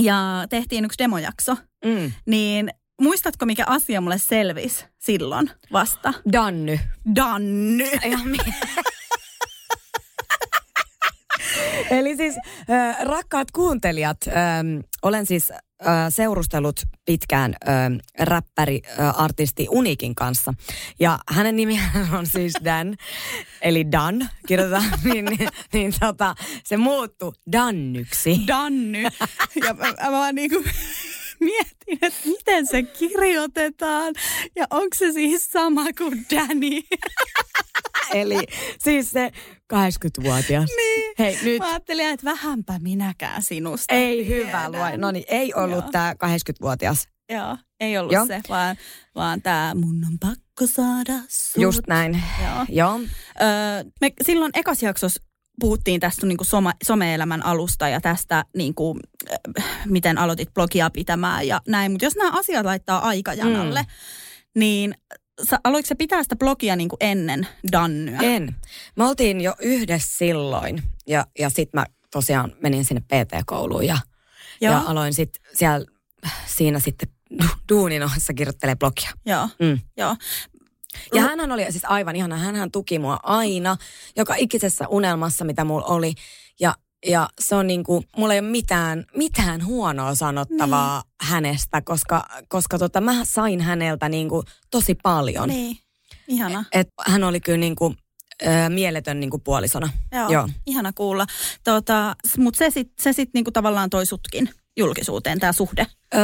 [0.00, 2.12] ja tehtiin yksi demojakso, Mm.
[2.26, 2.70] niin
[3.00, 6.14] muistatko mikä asia mulle selvisi silloin vasta?
[6.32, 6.78] Danny.
[7.16, 7.84] Danny.
[7.84, 8.18] Ja
[11.98, 12.34] Eli siis
[12.70, 14.34] äh, rakkaat kuuntelijat, äh,
[15.02, 15.58] olen siis äh,
[16.08, 17.74] seurustellut pitkään äh,
[18.18, 20.54] räppäri, äh, artisti Unikin kanssa.
[21.00, 22.96] Ja hänen nimiään on siis Dan,
[23.62, 28.40] eli Dan, kirjoitetaan, niin, niin, niin tota, se muuttui Dannyksi.
[28.46, 29.02] Danny.
[29.66, 30.64] Ja mä, mä vaan niinku
[31.40, 34.14] mietin, että miten se kirjoitetaan
[34.56, 36.80] ja onko se siis sama kuin Danny.
[38.14, 38.46] Eli
[38.78, 39.30] siis se
[39.74, 40.70] 80-vuotias.
[40.76, 41.14] Niin.
[41.18, 43.94] Hei, nyt Mä ajattelin, että vähänpä minäkään sinusta.
[43.94, 44.72] ei hyvä tiedän.
[44.72, 44.96] luo.
[44.96, 47.08] No niin, ei ollut tämä 80-vuotias.
[47.32, 48.20] Joo, ei ollut Joo.
[48.20, 48.26] Joo.
[48.26, 48.76] se, vaan,
[49.14, 51.62] vaan tämä mun on pakko saada sut.
[51.62, 52.22] Just näin.
[52.44, 52.66] Joo.
[52.68, 53.00] Joo.
[53.40, 55.22] Öö, me silloin ekas jaksossa
[55.60, 59.00] puhuttiin tästä niin kuin soma, some-elämän alusta ja tästä, niin kuin,
[59.58, 61.92] äh, miten aloitit blogia pitämään ja näin.
[61.92, 63.88] Mutta jos nämä asiat laittaa aikajanalle, mm.
[64.60, 64.94] niin
[65.50, 68.18] sä, aloitko se pitää sitä blogia niin kuin ennen Dannyä?
[68.22, 68.56] En.
[68.96, 73.98] Me oltiin jo yhdessä silloin ja, ja sitten mä tosiaan menin sinne PT-kouluun ja,
[74.60, 74.72] Joo.
[74.72, 75.86] ja aloin sitten siellä
[76.46, 77.08] siinä sitten
[77.42, 79.10] du- duunin ohessa kirjoittelee blogia.
[79.26, 79.78] Joo, Mm.
[79.96, 80.16] joo.
[81.14, 83.76] Ja hän oli siis aivan ihana, hän tuki mua aina,
[84.16, 86.14] joka ikisessä unelmassa, mitä mulla oli.
[86.60, 86.74] Ja,
[87.06, 91.30] ja se on niinku, mulla ei ole mitään, mitään huonoa sanottavaa niin.
[91.30, 95.48] hänestä, koska, koska tota, mä sain häneltä niinku tosi paljon.
[95.48, 95.76] Niin,
[96.28, 96.64] ihana.
[96.72, 97.94] Et hän oli kyllä niinku,
[98.42, 99.88] ö, mieletön niinku puolisona.
[100.12, 100.48] Joo, Joo.
[100.66, 101.26] ihana kuulla.
[101.64, 105.86] Tota, Mutta se sitten se sit niinku tavallaan toi sutkin julkisuuteen, tämä suhde.
[106.14, 106.20] Öm,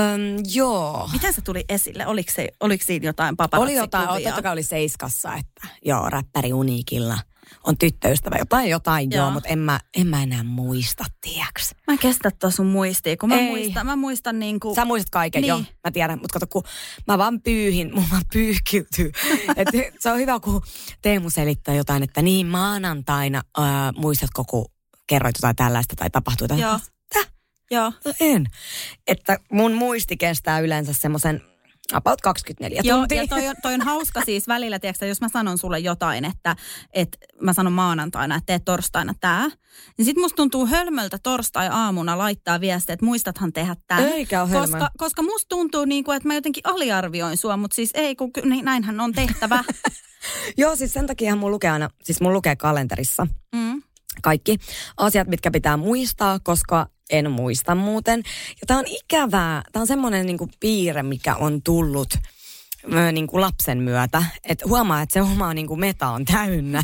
[0.55, 1.09] joo.
[1.13, 2.07] Miten se tuli esille?
[2.07, 6.53] Oliko, se, oliko siinä jotain paparazzi Oli jotain, totta kai oli Seiskassa, että joo, räppäri
[6.53, 7.19] Uniikilla
[7.65, 9.31] on tyttöystävä, jotain, jotain joo, Joo.
[9.31, 11.75] mutta en mä, en mä enää muista, tiedäks.
[11.87, 13.47] Mä en kestä tuon sun muistia, kun mä Ei.
[13.49, 14.75] muistan, mä muistan niinku...
[14.75, 15.49] Sä muistat kaiken, Niin.
[15.49, 16.63] joo, mä tiedän, mutta kato, kun
[17.09, 19.13] mä vaan pyyhin, mun vaan pyyhkiytyy.
[19.57, 20.63] Et se on hyvä, kun
[21.03, 24.67] Teemu selittää jotain, että niin maanantaina, ää, muistatko, kun
[25.07, 26.61] kerroit jotain tällaista tai tapahtui jotain.
[26.61, 26.79] Joo.
[27.15, 27.33] Täh?
[27.71, 27.93] Joo.
[28.05, 28.47] No en.
[29.07, 31.43] Että mun muisti kestää yleensä semmoisen
[31.93, 33.23] about 24 Joo, tuntia.
[33.23, 36.57] ja toi on, toi on hauska siis välillä, tiedätkö, jos mä sanon sulle jotain, että,
[36.93, 39.49] että mä sanon maanantaina, että teet torstaina tää,
[39.99, 44.05] niin sit musta tuntuu hölmöltä torstai-aamuna laittaa viestiä, että muistathan tehdä tämän.
[44.05, 47.91] Eikä ole koska, koska musta tuntuu niin kuin, että mä jotenkin aliarvioin sua, mutta siis
[47.95, 49.65] ei, kun niin, näinhän on tehtävä.
[50.59, 53.83] Joo, siis sen takia mun lukee aina, siis mun lukee kalenterissa mm.
[54.23, 54.57] kaikki
[54.97, 58.23] asiat, mitkä pitää muistaa, koska en muista muuten.
[58.61, 62.15] Ja tää on ikävää, tää on semmoinen niinku piirre, mikä on tullut
[62.95, 64.25] ö, niinku lapsen myötä.
[64.45, 66.83] Että huomaa, että se oma niinku meta on täynnä.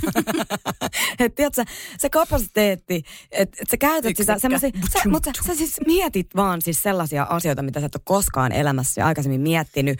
[1.18, 1.64] että tiedätkö,
[1.98, 6.62] se kapasiteetti, että et sä käytät sitä semmoisia, sä, mutta sä, sä siis mietit vaan
[6.62, 9.98] siis sellaisia asioita, mitä sä et ole koskaan elämässä aikaisemmin miettinyt.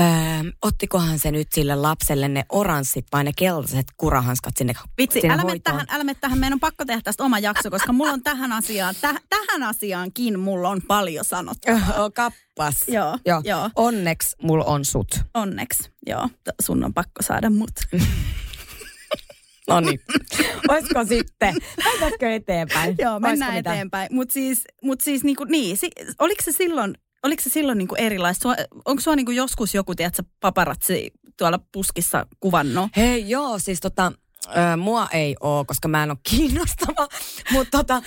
[0.00, 0.06] Öö,
[0.62, 5.44] ottikohan se nyt sille lapselle ne oranssit vai ne keltaiset kurahanskat sinne Vitsi, sinne älä
[5.44, 6.38] mene tähän, älä mene tähän.
[6.38, 10.40] Meidän on pakko tehdä tästä oma jakso, koska mulla on tähän asiaan, täh, tähän asiaankin
[10.40, 12.04] mulla on paljon sanottavaa.
[12.04, 12.88] Oh, kappas.
[12.88, 13.42] Joo, joo.
[13.44, 13.70] joo.
[13.76, 15.20] Onneksi mulla on sut.
[15.34, 16.28] Onneksi, joo.
[16.62, 17.72] Sun on pakko saada mut.
[19.68, 20.00] No niin.
[20.68, 21.54] Olisiko sitten?
[21.84, 22.94] Lähdetäänkö eteenpäin?
[22.98, 24.08] Joo, mennään Olisiko eteenpäin.
[24.12, 28.42] Mutta siis, mut siis niinku, niin, si, oliko se silloin, oliko se silloin niinku erilaista?
[28.42, 28.54] Sua,
[28.84, 32.90] onko sua niinku joskus joku, tiedätkö, paparazzi tuolla puskissa kuvannut?
[32.96, 34.12] Hei, joo, siis tota,
[34.76, 37.08] mua ei oo, koska mä en ole kiinnostava.
[37.52, 38.02] Mutta tota,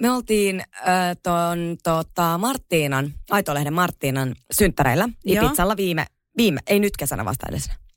[0.00, 0.84] me oltiin ö,
[1.22, 5.44] ton tota, Marttiinan, Aitolehden Marttiinan synttäreillä Joo.
[5.44, 7.87] Ipitsalla viime, viime, ei nyt kesänä vasta edellisenä.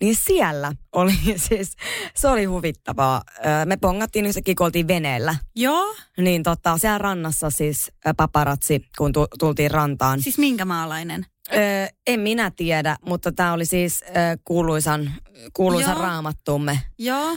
[0.00, 1.12] Niin siellä oli
[1.48, 1.72] siis,
[2.16, 3.22] se oli huvittavaa.
[3.64, 5.34] Me pongattiin yhtäkkiä, kun oltiin veneellä.
[5.56, 10.22] Joo, Niin tota, siellä rannassa siis ö, paparazzi, kun tu- tultiin rantaan.
[10.22, 11.26] siis minkä maalainen?
[11.54, 15.12] Öö, en minä tiedä, mutta tämä oli siis ö, kuuluisan,
[15.52, 16.02] kuuluisan Joo.
[16.02, 17.30] raamattumme Joo.
[17.30, 17.36] ö,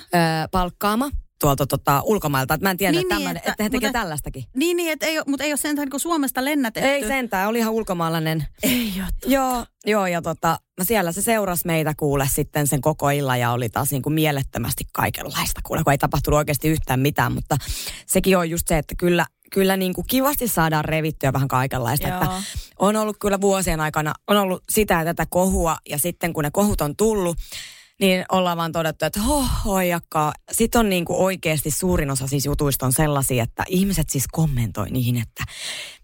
[0.51, 1.09] palkkaama
[1.41, 2.53] tuolta tota, ulkomailta.
[2.53, 4.43] Et mä en tiedä, Niin, niin, että, niin, tämmönen, että- että, he tekee mutta- tällaistakin.
[4.55, 6.89] Niin, niin et ei, mutta ei ole sentään niinku Suomesta lennätetty.
[6.89, 8.45] Ei sentään, oli ihan ulkomaalainen.
[8.63, 9.07] Ei ole.
[9.25, 13.69] Joo, joo ja tota, siellä se seurasi meitä kuule sitten sen koko illan ja oli
[13.69, 17.57] taas niin kuin mielettömästi kaikenlaista kuule, kun ei tapahtunut oikeasti yhtään mitään, mutta
[18.05, 22.17] sekin on just se, että kyllä, kyllä niin kuin kivasti saadaan revittyä vähän kaikenlaista, Joo.
[22.17, 22.29] että
[22.79, 26.51] on ollut kyllä vuosien aikana, on ollut sitä ja tätä kohua ja sitten kun ne
[26.51, 27.37] kohut on tullut,
[28.01, 30.33] niin ollaan vaan todettu, että hohojakkaa.
[30.51, 34.89] Sitten on niin kuin oikeasti suurin osa siis jutuista on sellaisia, että ihmiset siis kommentoi
[34.89, 35.43] niihin, että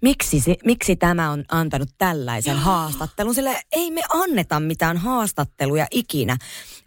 [0.02, 3.36] miksi, se, miksi tämä on antanut tällaisen haastattelun.
[3.36, 6.38] Sille ei me anneta mitään haastatteluja ikinä,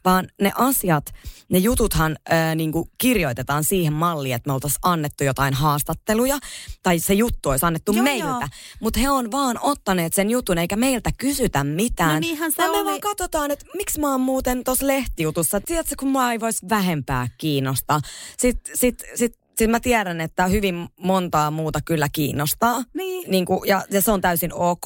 [0.05, 1.05] vaan ne asiat,
[1.49, 6.39] ne jututhan ö, niin kuin kirjoitetaan siihen malliin, että me oltaisiin annettu jotain haastatteluja,
[6.83, 8.49] tai se juttu olisi annettu Joo, meiltä.
[8.81, 12.15] Mutta he on vaan ottaneet sen jutun, eikä meiltä kysytä mitään.
[12.15, 12.85] No niinhän se Vaan me oli.
[12.87, 15.61] vaan katsotaan, että miksi mä oon muuten tuossa lehtijutussa.
[15.61, 18.01] Tiedätkö, kun mä ei voisi vähempää kiinnostaa.
[18.39, 22.83] Sitten sit, sit, sit mä tiedän, että hyvin montaa muuta kyllä kiinnostaa.
[22.95, 23.31] Niin.
[23.31, 24.85] Niin kuin, ja, ja se on täysin ok.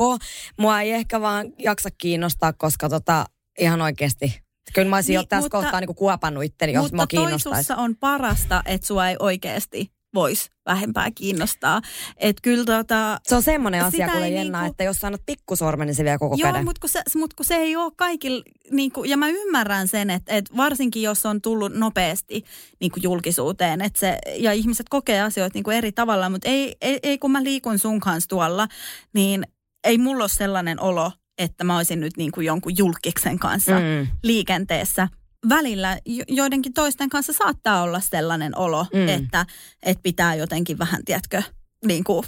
[0.59, 3.27] Mua ei ehkä vaan jaksa kiinnostaa, koska tota,
[3.59, 4.40] ihan oikeasti,
[4.72, 7.50] kyllä mä olisin Niin, jo tässä mutta- kohtaa niin kuopannut itteni, jos mua Mutta kiinnostaisi.
[7.50, 11.81] toisussa on parasta, että sua ei oikeasti voisi vähempää kiinnostaa.
[12.16, 13.18] Että kyllä tota...
[13.22, 16.18] Se on semmoinen asia, kuule Jenna, niinku- että jos sä annat pikkusormen, niin se vie
[16.18, 16.64] koko Joo, käden.
[16.64, 20.11] mutta kun, se, mut kun se ei ole kaikilla, niin kuin, ja mä ymmärrän sen,
[20.11, 22.45] että, että varsinkin jos on tullut nopeasti
[22.80, 26.76] niin kuin julkisuuteen, että se, ja ihmiset kokee asioita niin kuin eri tavalla, mutta ei,
[26.80, 28.68] ei, ei kun mä liikun sun kanssa tuolla,
[29.14, 29.47] niin
[29.84, 34.07] ei mulla ole sellainen olo, että mä olisin nyt niin kuin jonkun julkiksen kanssa Mm.
[34.22, 35.09] liikenteessä.
[35.49, 39.09] Välillä jo- joidenkin toisten kanssa saattaa olla sellainen olo, Mm.
[39.09, 39.47] että,
[39.82, 41.43] että pitää jotenkin vähän, tiedätkö,
[41.87, 42.24] niin kuin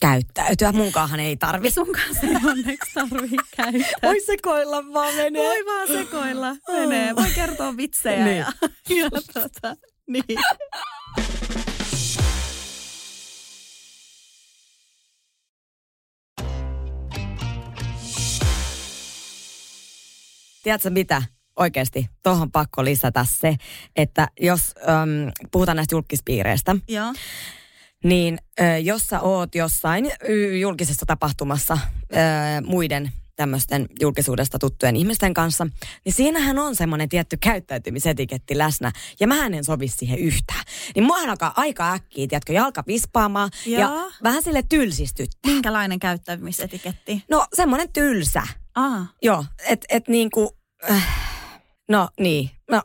[0.00, 0.72] käyttäytyä.
[0.72, 1.70] Munkaahan ei tarvi.
[1.70, 3.98] Sun kanssa ei onneksi tarvii käyttää.
[4.02, 5.42] Voi sekoilla vaan menee.
[5.48, 6.56] Voi vaan sekoilla.
[6.72, 7.16] Menee.
[7.16, 8.36] Voi kertoa vitsejä Niin.
[8.38, 8.52] ja,
[8.88, 9.76] ja tota,
[10.06, 10.24] niin.
[20.66, 21.22] Tiedätkö mitä?
[21.56, 23.56] Oikeasti, tuohon pakko lisätä se,
[23.96, 27.14] että jos äm, puhutaan näistä julkispiireistä, Joo.
[28.04, 30.10] niin ö, jos sä oot jossain
[30.60, 31.78] julkisessa tapahtumassa
[32.12, 32.16] ö,
[32.64, 35.66] muiden tämmöisten julkisuudesta tuttujen ihmisten kanssa,
[36.04, 40.64] niin siinähän on semmoinen tietty käyttäytymisetiketti läsnä, ja mä en sovi siihen yhtään.
[40.94, 44.10] Niin mua alkaa aika äkkiä, tiedätkö, jalka vispaamaan, ja Joo.
[44.22, 45.40] vähän sille tylsistyttää.
[45.46, 47.24] Minkälainen käyttäytymisetiketti?
[47.30, 48.42] No, semmoinen tylsä.
[48.74, 50.55] Aa, Joo, että et niinku,
[51.88, 52.82] no niin, no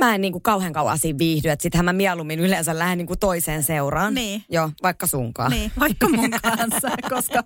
[0.00, 3.62] mä en niinku kauhean kauan siinä viihdy, että sittenhän mä mieluummin yleensä lähden niinku toiseen
[3.62, 4.14] seuraan.
[4.14, 4.44] Niin.
[4.50, 5.50] Joo, vaikka sunkaan.
[5.50, 7.44] niin, vaikka mun kanssa, koska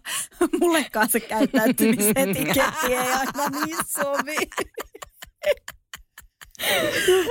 [0.61, 4.37] mullekaan se käyttäytymisetiketti ei aina niin sovi.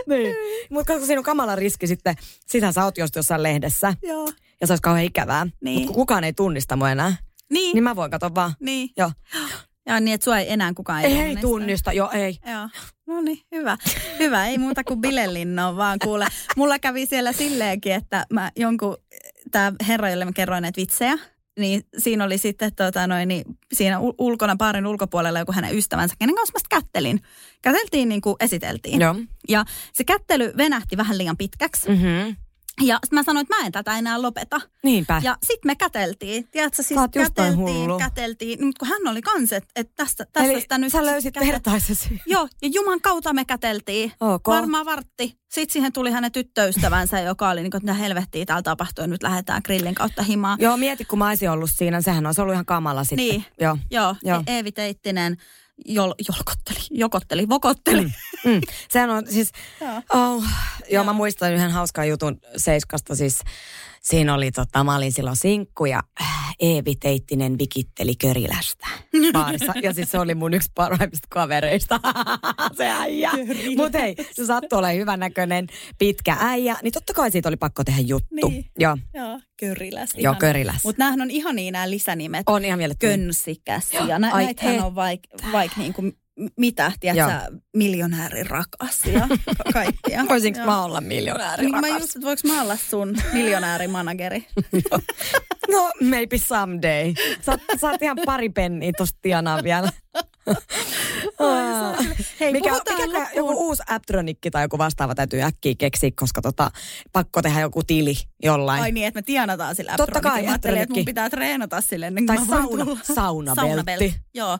[0.09, 0.35] niin.
[0.69, 2.15] Mutta koska siinä on kamala riski sitten,
[2.47, 4.29] sitä sä oot just jossain lehdessä, Joo.
[4.61, 5.47] ja se olisi kauhean ikävää.
[5.63, 5.79] Niin.
[5.79, 7.15] Mutta kukaan ei tunnista mua enää,
[7.51, 8.53] Niin, niin mä voin katsoa vaan.
[8.59, 8.89] niin.
[8.97, 9.11] Joo.
[9.85, 11.47] Ja niin, että sua ei enää kukaan Ei, ei, ei tunnista.
[11.47, 12.37] tunnista, joo ei.
[12.51, 12.69] Joo.
[13.07, 13.77] No niin, hyvä.
[14.19, 16.27] Hyvä, ei muuta kuin bilelinnoon vaan kuule.
[16.55, 18.97] Mulla kävi siellä silleenkin, että mä jonkun,
[19.51, 21.17] tämä herra, jolle mä kerroin näitä vitsejä,
[21.59, 26.15] niin siinä oli sitten tota noin, niin siinä ul- ulkona, baarin ulkopuolella joku hänen ystävänsä,
[26.19, 27.21] kenen kanssa mä kättelin.
[27.61, 29.01] Käteltiin niin kuin esiteltiin.
[29.01, 29.15] Joo.
[29.49, 31.89] Ja se kättely venähti vähän liian pitkäksi.
[31.89, 32.35] Mm-hmm.
[32.81, 34.61] Ja mä sanoin, että mä en tätä enää lopeta.
[34.83, 35.21] Niinpä.
[35.23, 36.47] Ja sitten me käteltiin.
[36.51, 37.99] Tiedätkö, siis käteltiin, hullu.
[37.99, 38.65] käteltiin.
[38.65, 40.91] Mutta kun hän oli kans, että et tästä, tästä Eli sitä nyt...
[40.91, 42.21] sä löysit kätel- vertaisesi.
[42.25, 44.11] Joo, ja Juman kautta me käteltiin.
[44.19, 44.47] Ok.
[44.47, 45.37] Varmaan vartti.
[45.51, 49.23] Sitten siihen tuli hänen tyttöystävänsä, joka oli niin kuin, että helvettiä täällä tapahtuu ja nyt
[49.23, 50.57] lähdetään grillin kautta himaan.
[50.61, 53.17] Joo, mieti kun mä olisin ollut siinä, sehän olisi ollut ihan kamala sitten.
[53.17, 53.45] Niin.
[53.61, 53.77] Joo.
[53.91, 54.43] Joo, Joo.
[54.47, 55.37] E- Eevi Teittinen
[55.85, 58.01] jol, jolkotteli, jokotteli, vokotteli.
[58.01, 58.11] Mm.
[58.45, 58.61] Mm.
[58.89, 59.51] Sehän on siis,
[59.81, 60.01] Joo.
[60.35, 60.43] oh,
[60.91, 63.39] joo mä muistan yhden hauskan jutun Seiskasta siis.
[64.05, 68.87] Siinä oli tota, mä olin silloin sinkku ja äh, Eevi Teittinen vikitteli Körilästä
[69.33, 69.73] baarissa.
[69.81, 71.99] Ja siis se oli mun yksi parhaimmista kavereista.
[72.77, 73.31] se äijä.
[73.77, 75.67] Mutta hei, se sattui olemaan hyvännäköinen
[75.99, 78.49] pitkä äijä, niin totta kai siitä oli pakko tehdä juttu.
[78.49, 78.65] Niin.
[78.79, 80.09] Joo, Joo, Köriläs.
[80.17, 80.83] joo Köriläs.
[80.83, 82.43] Mutta nämähän on ihan niin nämä lisänimet.
[82.49, 83.17] On ihan mielettömiä.
[83.17, 83.93] Könsikäs.
[84.07, 84.81] Ja nä, Ai, näitähän et.
[84.81, 86.17] on vaik, vaik niin kuin,
[86.57, 89.27] mitä, tiedätkö, miljonäärin rakas ja
[89.73, 90.25] kaikkia.
[90.29, 90.65] Voisinko Joo.
[90.65, 92.01] mä olla miljonääri Niin mä rakas?
[92.01, 94.47] just, että voiko mä olla sun miljonäärimanageri?
[95.71, 97.13] No, maybe someday.
[97.41, 99.89] Sä, sä oot ihan pari penniä tosta tienaa vielä.
[102.39, 103.27] Hei, mikä, mikä loppuun.
[103.35, 106.71] joku uusi Apptronikki tai joku vastaava täytyy äkkiä keksiä, koska tota,
[107.11, 108.81] pakko tehdä joku tili jollain.
[108.83, 110.43] Ai niin, että me tienataan sillä Totta kai.
[110.43, 113.55] Mä ajattelin, että mun pitää treenata sille ennen tai kuin mä voin sauna, tulla.
[113.55, 114.15] saunabeltti.
[114.33, 114.59] Joo.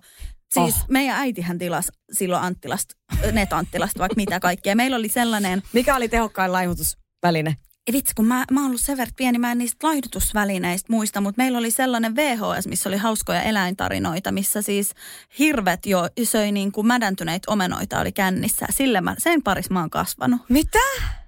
[0.54, 0.86] Siis Oh.
[0.89, 2.96] meidän äitihän tilasi silloin Anttilasta,
[3.32, 4.76] net-Anttilasta vaikka mitä kaikkea.
[4.76, 7.58] Meillä oli sellainen, Mikä oli tehokkain laihutusväline?
[7.88, 11.22] ei vitsi kun mä, mä oon ollut sen verran pieni, mä en niistä laihdutusvälineistä muista,
[11.22, 14.91] mutta meillä oli sellainen VHS, missä oli hauskoja eläintarinoita, missä siis
[15.39, 18.66] hirvet jo söi niin kuin mädäntyneitä omenoita oli kännissä.
[18.70, 20.41] Sille mä, sen parissa mä oon kasvanut.
[20.50, 20.80] Mitä?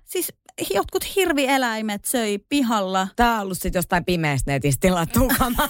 [0.05, 0.33] Siis
[0.73, 3.07] jotkut hirvieläimet söi pihalla.
[3.15, 5.69] Tää on ollut sit jostain pimeästä netistä tilattu kamaa.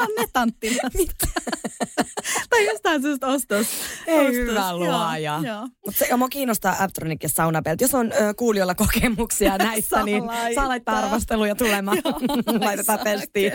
[0.00, 1.26] On ne tanttilasta.
[2.50, 3.66] tai jostain syystä ostos.
[4.06, 4.34] Ei ostos.
[4.34, 5.40] hyvä luoja.
[5.86, 7.80] Mutta se, mua kiinnostaa Apptronic ja Saunabelt.
[7.80, 10.54] Jos on ö, kuulijoilla kokemuksia näistä, Saa niin laittaa.
[10.54, 11.98] saa laittaa arvosteluja tulemaan.
[12.60, 13.52] Laitetaan testiin.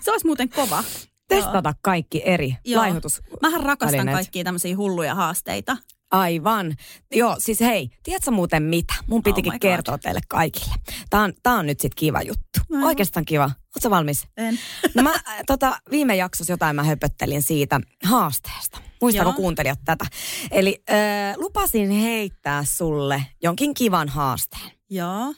[0.00, 0.84] Se olisi muuten kova.
[1.28, 2.80] Testata kaikki eri Joo.
[2.82, 3.20] laihutus.
[3.42, 4.16] Mähän rakastan välineet.
[4.16, 5.76] kaikkia tämmöisiä hulluja haasteita.
[6.10, 6.74] Aivan.
[7.14, 8.94] Joo, siis hei, tiedätkö muuten mitä?
[9.06, 9.70] Mun pitikin Oh my God.
[9.70, 10.74] kertoa teille kaikille.
[11.10, 12.60] Tää on, tää on nyt sit kiva juttu.
[12.72, 12.88] Aivan.
[12.88, 13.50] Oikeastaan kiva.
[13.76, 14.26] Ootko valmis?
[14.36, 14.58] En.
[14.94, 18.78] No mä äh, tota, viime jaksossa jotain mä höpöttelin siitä haasteesta.
[19.00, 19.36] Muistaako Joo.
[19.36, 20.04] kuuntelijat tätä?
[20.50, 20.96] Eli äh,
[21.36, 24.70] lupasin heittää sulle jonkin kivan haasteen.
[24.90, 25.34] Joo.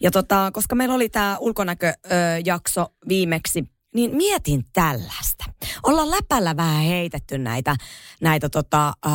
[0.00, 3.64] Ja tota, koska meillä oli tämä ulkonäköjakso viimeksi,
[3.94, 5.44] niin mietin tällaista.
[5.82, 7.76] Ollaan läpällä vähän heitetty näitä,
[8.20, 9.12] näitä tota, äh,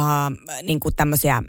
[0.64, 1.44] niin kuin tämmöisiä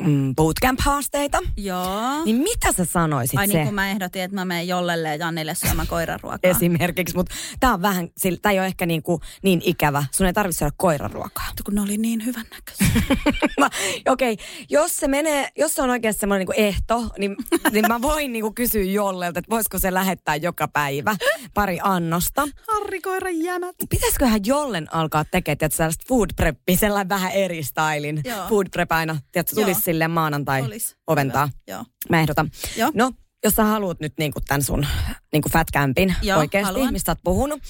[0.00, 1.38] mm, bootcamp-haasteita.
[1.56, 2.24] Joo.
[2.24, 3.52] Niin mitä sä sanoisit Ai se?
[3.52, 6.50] niin kuin mä ehdotin, että mä menen Jollelle ja Jannille syömään koiraruokaa.
[6.50, 8.08] Esimerkiksi, mutta tämä on vähän,
[8.42, 10.04] tämä ei ole ehkä niin, kuin, niin ikävä.
[10.10, 11.44] Sun ei tarvitse syödä koiraruokaa.
[11.46, 13.16] Mutta kun ne oli niin hyvän näköisiä.
[14.12, 17.36] Okei, okay, jos se menee, jos se on oikeasti semmoinen niin ehto, niin,
[17.72, 21.16] niin mä voin niin kuin kysyä Jollelta, että voisiko se lähettää joka päivä
[21.54, 22.48] pari annosta.
[22.68, 23.76] Harri koiran jämät.
[23.90, 28.20] Pitäisiköhän Jollen alkaa tekemään, sellaista food preppia, sellainen vähän eri stylin.
[28.24, 28.48] Joo.
[28.48, 29.92] Food prep aina, tiedätkö, tulisi Joo.
[29.92, 30.96] silleen maanantai Olis.
[31.06, 31.46] oventaa.
[31.46, 31.58] Hyvä.
[31.76, 31.84] Joo.
[32.08, 32.50] Mä ehdotan.
[32.76, 32.90] Joo.
[32.94, 33.12] No,
[33.44, 34.86] jos sä haluat nyt niinku tämän sun
[35.32, 36.92] niinku fat campin Joo, oikeasti, haluan.
[36.92, 37.60] mistä sä oot puhunut,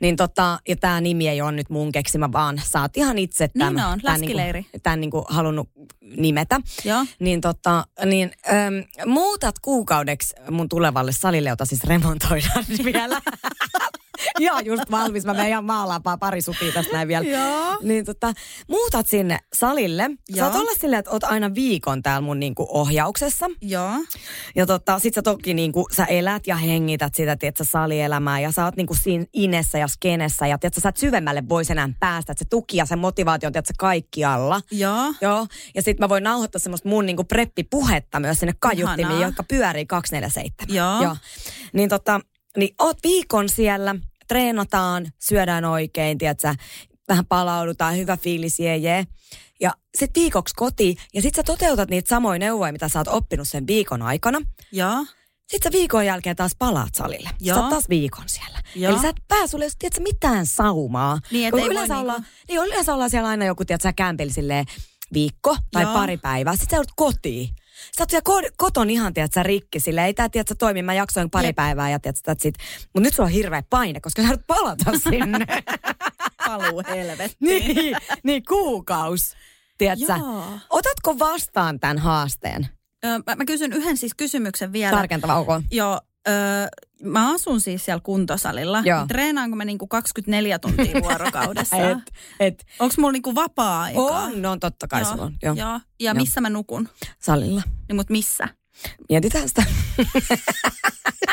[0.00, 3.48] niin tota, ja tämä nimi ei ole nyt mun keksimä, vaan sä oot ihan itse
[3.58, 5.68] tämän, Niin on, tämän, niinku, tämän niinku halunnut
[6.16, 6.60] nimetä.
[6.84, 7.04] Joo.
[7.20, 13.20] Niin, tota, niin äm, muutat kuukaudeksi mun tulevalle salille, jota siis remontoidaan vielä.
[14.38, 15.24] Joo, just valmis.
[15.24, 15.64] Mä menen ihan
[16.20, 17.26] pari supia tästä näin vielä.
[17.26, 17.78] Joo.
[17.82, 18.32] Niin tota,
[18.68, 20.10] muutat sinne salille.
[20.28, 20.50] Joo.
[20.54, 23.46] olla silleen, että oot aina viikon täällä mun niinku ohjauksessa.
[23.60, 23.92] Joo.
[24.56, 28.64] Ja tota, sit sä toki niinku, sä elät ja hengität sitä, tietsä, salielämää ja sä
[28.64, 32.44] oot niinku siinä inessä ja skenessä ja tietsä, sä et syvemmälle vois enää päästä, että
[32.44, 34.60] se tuki ja se motivaatio on, tietsä, kaikkialla.
[34.70, 35.14] Joo.
[35.20, 39.28] Joo, ja sitten mä voin nauhoittaa semmoista mun niinku preppipuhetta myös sinne kaiuttimiin, Ihanaa.
[39.28, 40.76] jotka pyörii 247.
[40.76, 41.02] Joo.
[41.02, 41.16] Joo.
[41.72, 42.20] Niin tota,
[42.56, 43.94] niin oot viikon siellä,
[44.30, 46.54] treenataan, syödään oikein, tiedätkö,
[47.08, 49.04] vähän palaudutaan, hyvä fiilis, jee, jee.
[49.60, 53.48] Ja sit viikoksi kotiin, ja sit sä toteutat niitä samoja neuvoja, mitä sä oot oppinut
[53.48, 54.38] sen viikon aikana.
[54.72, 55.06] Joo.
[55.48, 57.30] Sitten sä viikon jälkeen taas palaat salille.
[57.40, 57.56] Joo.
[57.56, 58.58] Sä oot taas viikon siellä.
[58.74, 58.92] Joo.
[58.92, 61.18] Eli sä et pääse sulle, jos tiedät, mitään saumaa.
[61.30, 64.30] Niin, et Kun yleensä, niinku- ollaan, niin, yleensä ollaan siellä aina joku, tiedät, sä kämpeli
[64.30, 64.64] silleen
[65.12, 65.94] viikko tai Joo.
[65.94, 66.52] pari päivää.
[66.56, 67.48] Sitten sä joudut kotiin.
[67.96, 70.04] Sä oot siellä ko- koton ihan, tiedät, sä rikki sille.
[70.04, 70.82] Ei tää, tiedät, sä toimi.
[70.82, 71.56] Mä jaksoin pari Jep.
[71.56, 72.54] päivää ja tiedät, sä sit.
[72.82, 75.46] Mutta nyt sulla on hirveä paine, koska sä joudut palata sinne.
[76.46, 77.36] Paluu helvettiin.
[77.74, 79.34] niin, niin kuukaus.
[79.78, 80.16] Tiedät sä.
[80.70, 82.68] Otatko vastaan tämän haasteen?
[83.04, 84.96] Ö, mä, mä kysyn yhden siis kysymyksen vielä.
[84.96, 85.48] Tarkentava, ok.
[85.70, 86.34] Joo, öö,
[87.02, 88.82] mä asun siis siellä kuntosalilla.
[88.84, 89.06] Joo.
[89.06, 91.76] Treenaanko mä niinku 24 tuntia vuorokaudessa?
[91.76, 91.98] Et,
[92.40, 94.02] et, Onko mulla niinku vapaa-aikaa?
[94.24, 95.32] on, no totta kai Joo, sulla on.
[95.42, 95.54] Joo.
[95.54, 95.68] Joo.
[95.68, 96.14] Ja Joo.
[96.14, 96.88] missä mä nukun?
[97.18, 97.62] Salilla.
[97.88, 98.48] Niin mut missä?
[99.08, 99.62] Mietitään sitä.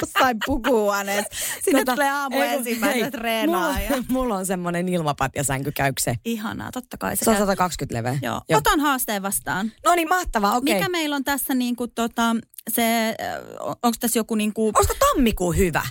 [0.01, 1.29] Jossain pukuhuoneessa.
[1.63, 3.61] Sinne Tota, tulee aamu ei ensimmäisenä treenaa.
[3.73, 4.03] Mulla, Ja...
[4.09, 6.15] mulla on semmoinen ilmapatjasänky, käykö se?
[6.25, 7.41] Ihanaa, totta kai se, Se on käy.
[7.41, 8.19] 120 leveä.
[8.21, 8.41] Joo.
[8.57, 9.71] Otan haasteen vastaan.
[9.85, 10.75] No niin, mahtavaa, okei.
[10.75, 12.35] Mikä meillä on tässä niinku tota,
[12.69, 13.15] se,
[13.59, 14.71] onko tässä joku niinku...
[14.75, 15.81] Olisiko tammikuu hyvä?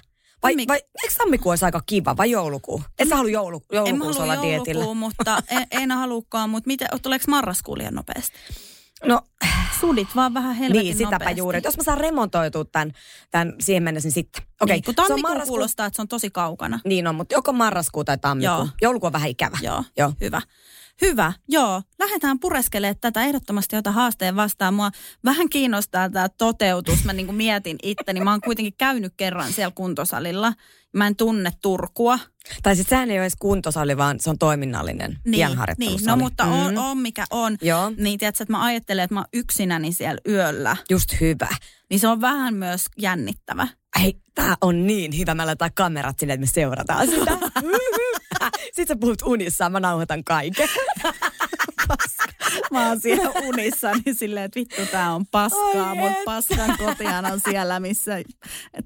[0.43, 2.83] Vai, Tammik- vai eikö tammikuu olisi aika kiva, vai joulukuu?
[2.99, 4.85] Et sä halua joulu, En mä joulukuussa halua olla dietillä?
[4.85, 6.51] joulukuu, mutta en, en halukaan.
[6.51, 8.37] Mutta miten, tuleeko marraskuu liian nopeasti?
[9.05, 9.21] No
[9.81, 11.39] Sudit vaan vähän helvetin niin, sitäpä nopeasti.
[11.39, 11.61] juuri.
[11.65, 12.93] Jos mä saan remontoitua tämän,
[13.31, 14.43] tämän siihen mennessä, niin sitten.
[14.61, 15.53] Okei, Niin, kun se on tammikuu marraskuu.
[15.55, 16.81] kuulostaa, että se on tosi kaukana.
[16.85, 18.55] Niin on, mutta joko marraskuu tai tammikuu.
[18.55, 18.69] Joo.
[18.83, 19.59] Joulukuu on vähän ikävä.
[19.63, 20.13] Joo, Joo.
[20.21, 20.43] hyvä.
[21.03, 21.83] Hyvä, joo.
[21.99, 24.75] Lähdetään pureskelemaan tätä ehdottomasti, jota haasteen vastaan.
[24.75, 24.91] Mua
[25.25, 27.05] vähän kiinnostaa tämä toteutus.
[27.05, 28.21] Mä niin mietin itteni.
[28.21, 30.53] Mä oon kuitenkin käynyt kerran siellä kuntosalilla.
[30.97, 32.19] Mä en tunne Turkua.
[32.63, 36.01] Tai sitten sehän ei ole edes kuntosali, vaan se on toiminnallinen Niin, niin.
[36.07, 36.79] no mutta on, Mm.
[36.79, 37.57] on mikä on.
[37.63, 37.93] Joo.
[37.97, 40.77] Niin tiedätkö, että mä ajattelen, että mä oon yksinäni siellä yöllä.
[40.91, 41.49] Just hyvä.
[41.91, 43.69] Niin se on vähän myös jännittävä.
[44.03, 45.35] Hei, tää on niin hyvä.
[45.35, 47.31] Mä laitan kamerat sinne, että me seurataan sitä.
[48.75, 50.69] Sitten sä puhut unissaan, mä nauhoitan kaiken.
[52.71, 57.41] Mä oon siellä unissa, niin silleen, että vittu tää on paskaa, mutta paskan kotihan on
[57.51, 58.13] siellä, missä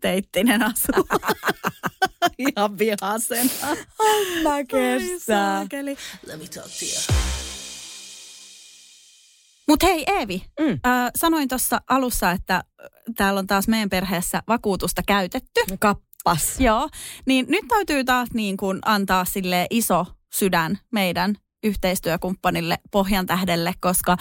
[0.00, 1.08] Teittinen asuu.
[2.38, 3.50] Ihan vihasen.
[4.42, 5.66] Mä kestää.
[9.68, 10.72] Mutta hei Eevi, Mm.
[10.72, 12.64] äh, sanoin tuossa alussa, että
[13.16, 15.60] täällä on taas meidän perheessä vakuutusta käytetty.
[15.80, 16.60] Kappas.
[16.60, 16.88] Joo,
[17.26, 21.34] niin nyt täytyy taas niin kuin antaa sille iso sydän meidän
[21.64, 24.16] yhteistyökumppanille Pohjan tähdelle, koska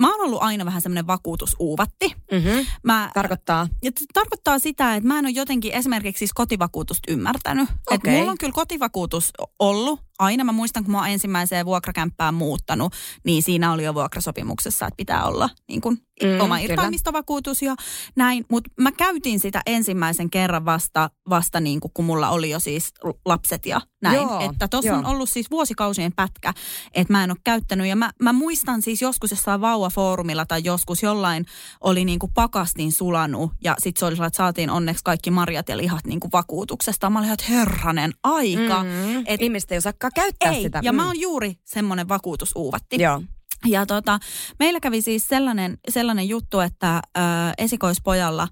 [0.00, 2.14] mä oon ollut aina vähän semmoinen vakuutusuuvatti.
[2.32, 2.66] Mm-hmm.
[2.82, 3.68] Mä, Tarkoittaa.
[3.82, 7.68] ja tarkoittaa sitä, että mä en ole jotenkin esimerkiksi siis kotivakuutusta ymmärtänyt.
[7.70, 7.96] Okay.
[7.96, 8.18] Okei.
[8.18, 10.44] mulla on kyllä kotivakuutus ollut aina.
[10.44, 12.92] Mä muistan, kun mä oon ensimmäiseen vuokrakämppään muuttanut,
[13.24, 17.74] niin siinä oli jo vuokrasopimuksessa, että pitää olla niin kuin Mm, mm, oma irtaimistovakuutus ja
[18.16, 18.44] näin.
[18.50, 22.94] Mutta mä käytin sitä ensimmäisen kerran vasta, vasta niin kuin, kun mulla oli jo siis
[23.24, 24.16] lapset ja näin.
[24.16, 26.54] Joo, että tossa on ollut siis vuosikausien pätkä,
[26.94, 27.86] että mä en ole käyttänyt.
[27.86, 31.46] Ja mä, mä muistan siis joskus jossain vauvafoorumilla tai joskus jollain
[31.80, 35.76] oli niin kuin pakastin sulanut ja sit se oli että saatiin onneksi kaikki marjat ja
[35.76, 37.10] lihat niin kuin vakuutuksesta.
[37.10, 38.82] Mä olin, että herranen aika.
[38.84, 39.22] Mm-hmm.
[39.26, 40.80] Et- Ihmiset ei osaakaan käyttää Ei, sitä.
[40.82, 40.96] ja Mm.
[40.96, 43.02] mä oon juuri semmoinen vakuutusuuvatti.
[43.02, 43.22] Joo.
[43.66, 44.18] Ja tota,
[44.58, 47.20] meillä kävi siis sellainen, sellainen juttu, että ö,
[47.58, 48.48] esikoispojalla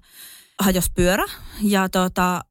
[0.59, 1.23] hajosi pyörä.
[1.61, 2.41] Ja tota,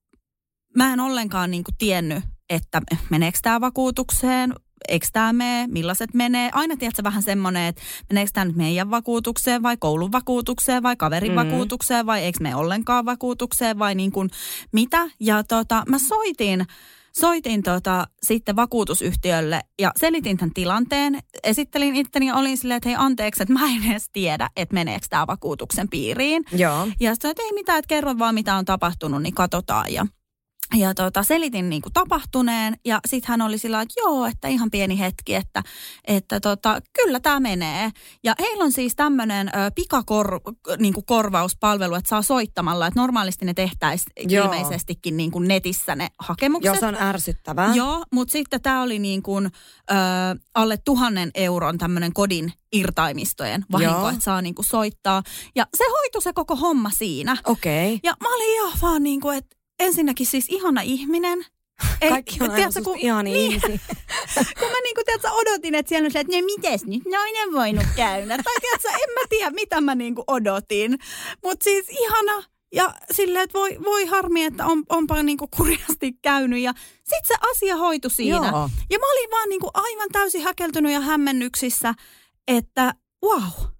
[0.76, 4.54] mä en ollenkaan niinku tiennyt, että meneekö tämä vakuutukseen,
[4.88, 6.50] eikö tämä mene, millaiset menee.
[6.52, 11.32] Aina tiedätkö vähän semmoinen, että meneekö tämä nyt meidän vakuutukseen vai koulun vakuutukseen vai kaverin
[11.32, 11.40] Mhm.
[11.40, 11.46] mm.
[11.50, 14.30] vakuutukseen vai eikö me ollenkaan vakuutukseen vai niin kuin
[14.72, 15.10] mitä.
[15.20, 16.66] Ja tota, mä soitin
[17.20, 21.18] soitin tota, sitten vakuutusyhtiölle ja selitin tämän tilanteen.
[21.44, 25.06] Esittelin itteni ja olin silleen, että hei anteeksi, että mä en edes tiedä, että meneekö
[25.10, 26.44] tämä vakuutuksen piiriin.
[26.52, 26.88] Joo.
[27.00, 29.92] Ja sitten että ei mitään, että kerro vaan mitä on tapahtunut, niin katsotaan.
[29.92, 30.06] Ja
[30.76, 34.70] ja tota, selitin niin kuin tapahtuneen ja sitten hän oli sillä että joo, että ihan
[34.70, 35.62] pieni hetki, että,
[36.04, 37.90] että tota, kyllä tämä menee.
[38.24, 45.16] Ja heillä on siis tämmöinen pikakorvauspalvelu, korvauspalvelu, että saa soittamalla, että normaalisti ne tehtäisiin ilmeisestikin
[45.16, 46.66] niin kuin netissä ne hakemukset.
[46.66, 47.74] Joo, se on ärsyttävää.
[47.74, 49.94] Joo, mutta sitten tämä oli niin kuin, ö,
[50.54, 54.08] alle tuhannen euron tämmöinen kodin irtaimistojen vahinko, Joo.
[54.08, 55.22] että saa niin kuin soittaa.
[55.56, 57.36] Ja se hoitui se koko homma siinä.
[57.44, 57.94] Okei.
[57.94, 58.00] Okay.
[58.02, 61.38] Ja mä olin ihan vaan niin kuin, että ensinnäkin siis ihana ihminen.
[62.00, 63.78] Ei, Kaikki on tiedätkö, kun, ihania niin, ihmisiä.
[64.58, 67.86] kun mä niinku, tiedätkö, odotin, että siellä on se, että ne mites nyt nainen voinut
[67.96, 68.36] käydä.
[68.36, 70.98] tai tiedätkö, en mä tiedä, mitä mä niinku odotin.
[71.44, 72.44] Mutta siis ihana.
[72.72, 76.60] Ja silleen, että voi, voi harmi, että on, onpa niinku kurjasti käynyt.
[76.60, 76.72] Ja
[77.04, 78.48] sit se asia hoitui siinä.
[78.48, 78.70] Joo.
[78.90, 81.94] Ja mä olin vaan niinku aivan täysin häkeltynyt ja hämmennyksissä,
[82.48, 83.50] että wow–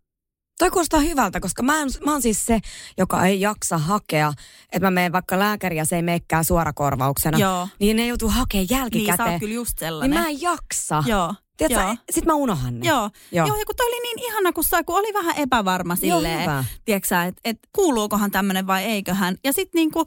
[0.59, 2.61] Toi kuulostaa hyvältä, koska mä, en, mä oon siis se,
[2.99, 4.33] joka ei jaksa hakea,
[4.73, 7.39] että mä menen vaikka lääkäriä, se ei meekään suorakorvauksena.
[7.39, 7.69] Joo.
[7.81, 9.29] Niin ne joutuu hakemaan jälkikäteen.
[9.29, 10.11] Niin, sä kyllä just sellainen.
[10.11, 11.03] Niin mä en jaksa.
[11.07, 11.35] Joo.
[11.57, 11.97] Tiedätkö, Joo.
[12.11, 12.87] sit mä unohan ne.
[12.87, 13.11] Joo.
[13.33, 13.47] Joo.
[13.47, 16.51] Joo, ja kun toi oli niin ihana, kun, sai, kun oli vähän epävarma silleen,
[16.85, 19.37] tiedätkö että et, kuuluukohan tämmöinen vai eiköhän.
[19.45, 20.05] Ja sitten niinku,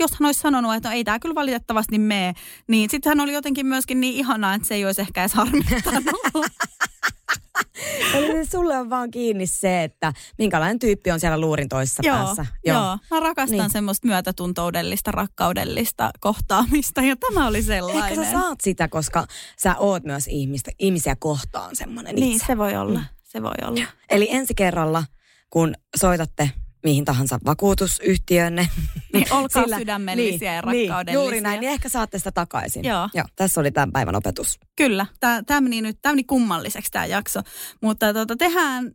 [0.00, 2.34] jos hän olisi sanonut, että no, ei tämä kyllä valitettavasti mene,
[2.68, 6.04] niin sitten hän oli jotenkin myöskin niin ihanaa, että se ei olisi ehkä edes harmittanut.
[8.14, 12.16] Eli siis sulle on vaan kiinni se, että minkälainen tyyppi on siellä luurin toisessa joo,
[12.16, 12.46] päässä.
[12.64, 12.98] Joo, joo.
[13.10, 13.70] mä rakastan niin.
[13.70, 18.04] semmoista myötätuntoudellista, rakkaudellista kohtaamista ja tämä oli sellainen.
[18.04, 19.26] Ehkä sä saat sitä, koska
[19.58, 22.46] sä oot myös ihmistä, ihmisiä kohtaan semmoinen Niin, itse.
[22.46, 22.98] se voi olla.
[22.98, 23.04] Mm.
[23.24, 23.84] Se voi olla.
[24.10, 25.04] Eli ensi kerralla,
[25.50, 26.50] kun soitatte
[26.84, 28.68] mihin tahansa vakuutusyhtiönne.
[29.12, 31.04] Niin, olkaa Sillä, sydämellisiä niin, ja rakkaudellisia.
[31.04, 32.84] Niin, juuri näin, niin ehkä saatte sitä takaisin.
[32.84, 33.08] Joo.
[33.14, 34.60] Joo tässä oli tämän päivän opetus.
[34.76, 37.40] Kyllä, tämä meni nyt tämä meni kummalliseksi tämä jakso.
[37.80, 38.92] Mutta tuota, tehdään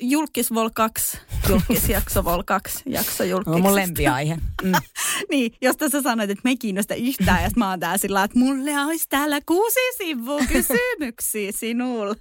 [0.00, 3.56] Julkisvol 2, Julkisjakso Vol 2, jakso julkisesta.
[3.56, 4.38] On mun lempiaihe.
[4.62, 4.72] Mm.
[5.30, 8.80] niin, jos tässä sanoit, että me kiinnosta yhtään, ja mä oon tää sillä että mulle
[8.80, 12.14] olisi täällä kuusi sivua kysymyksiä sinulla.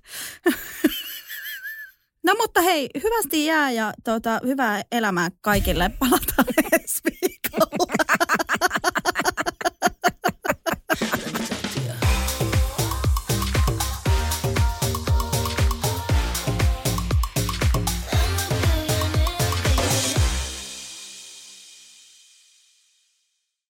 [2.28, 5.92] No mutta hei, hyvästi jää ja tuota, hyvää elämää kaikille.
[6.00, 7.02] Palataan ensi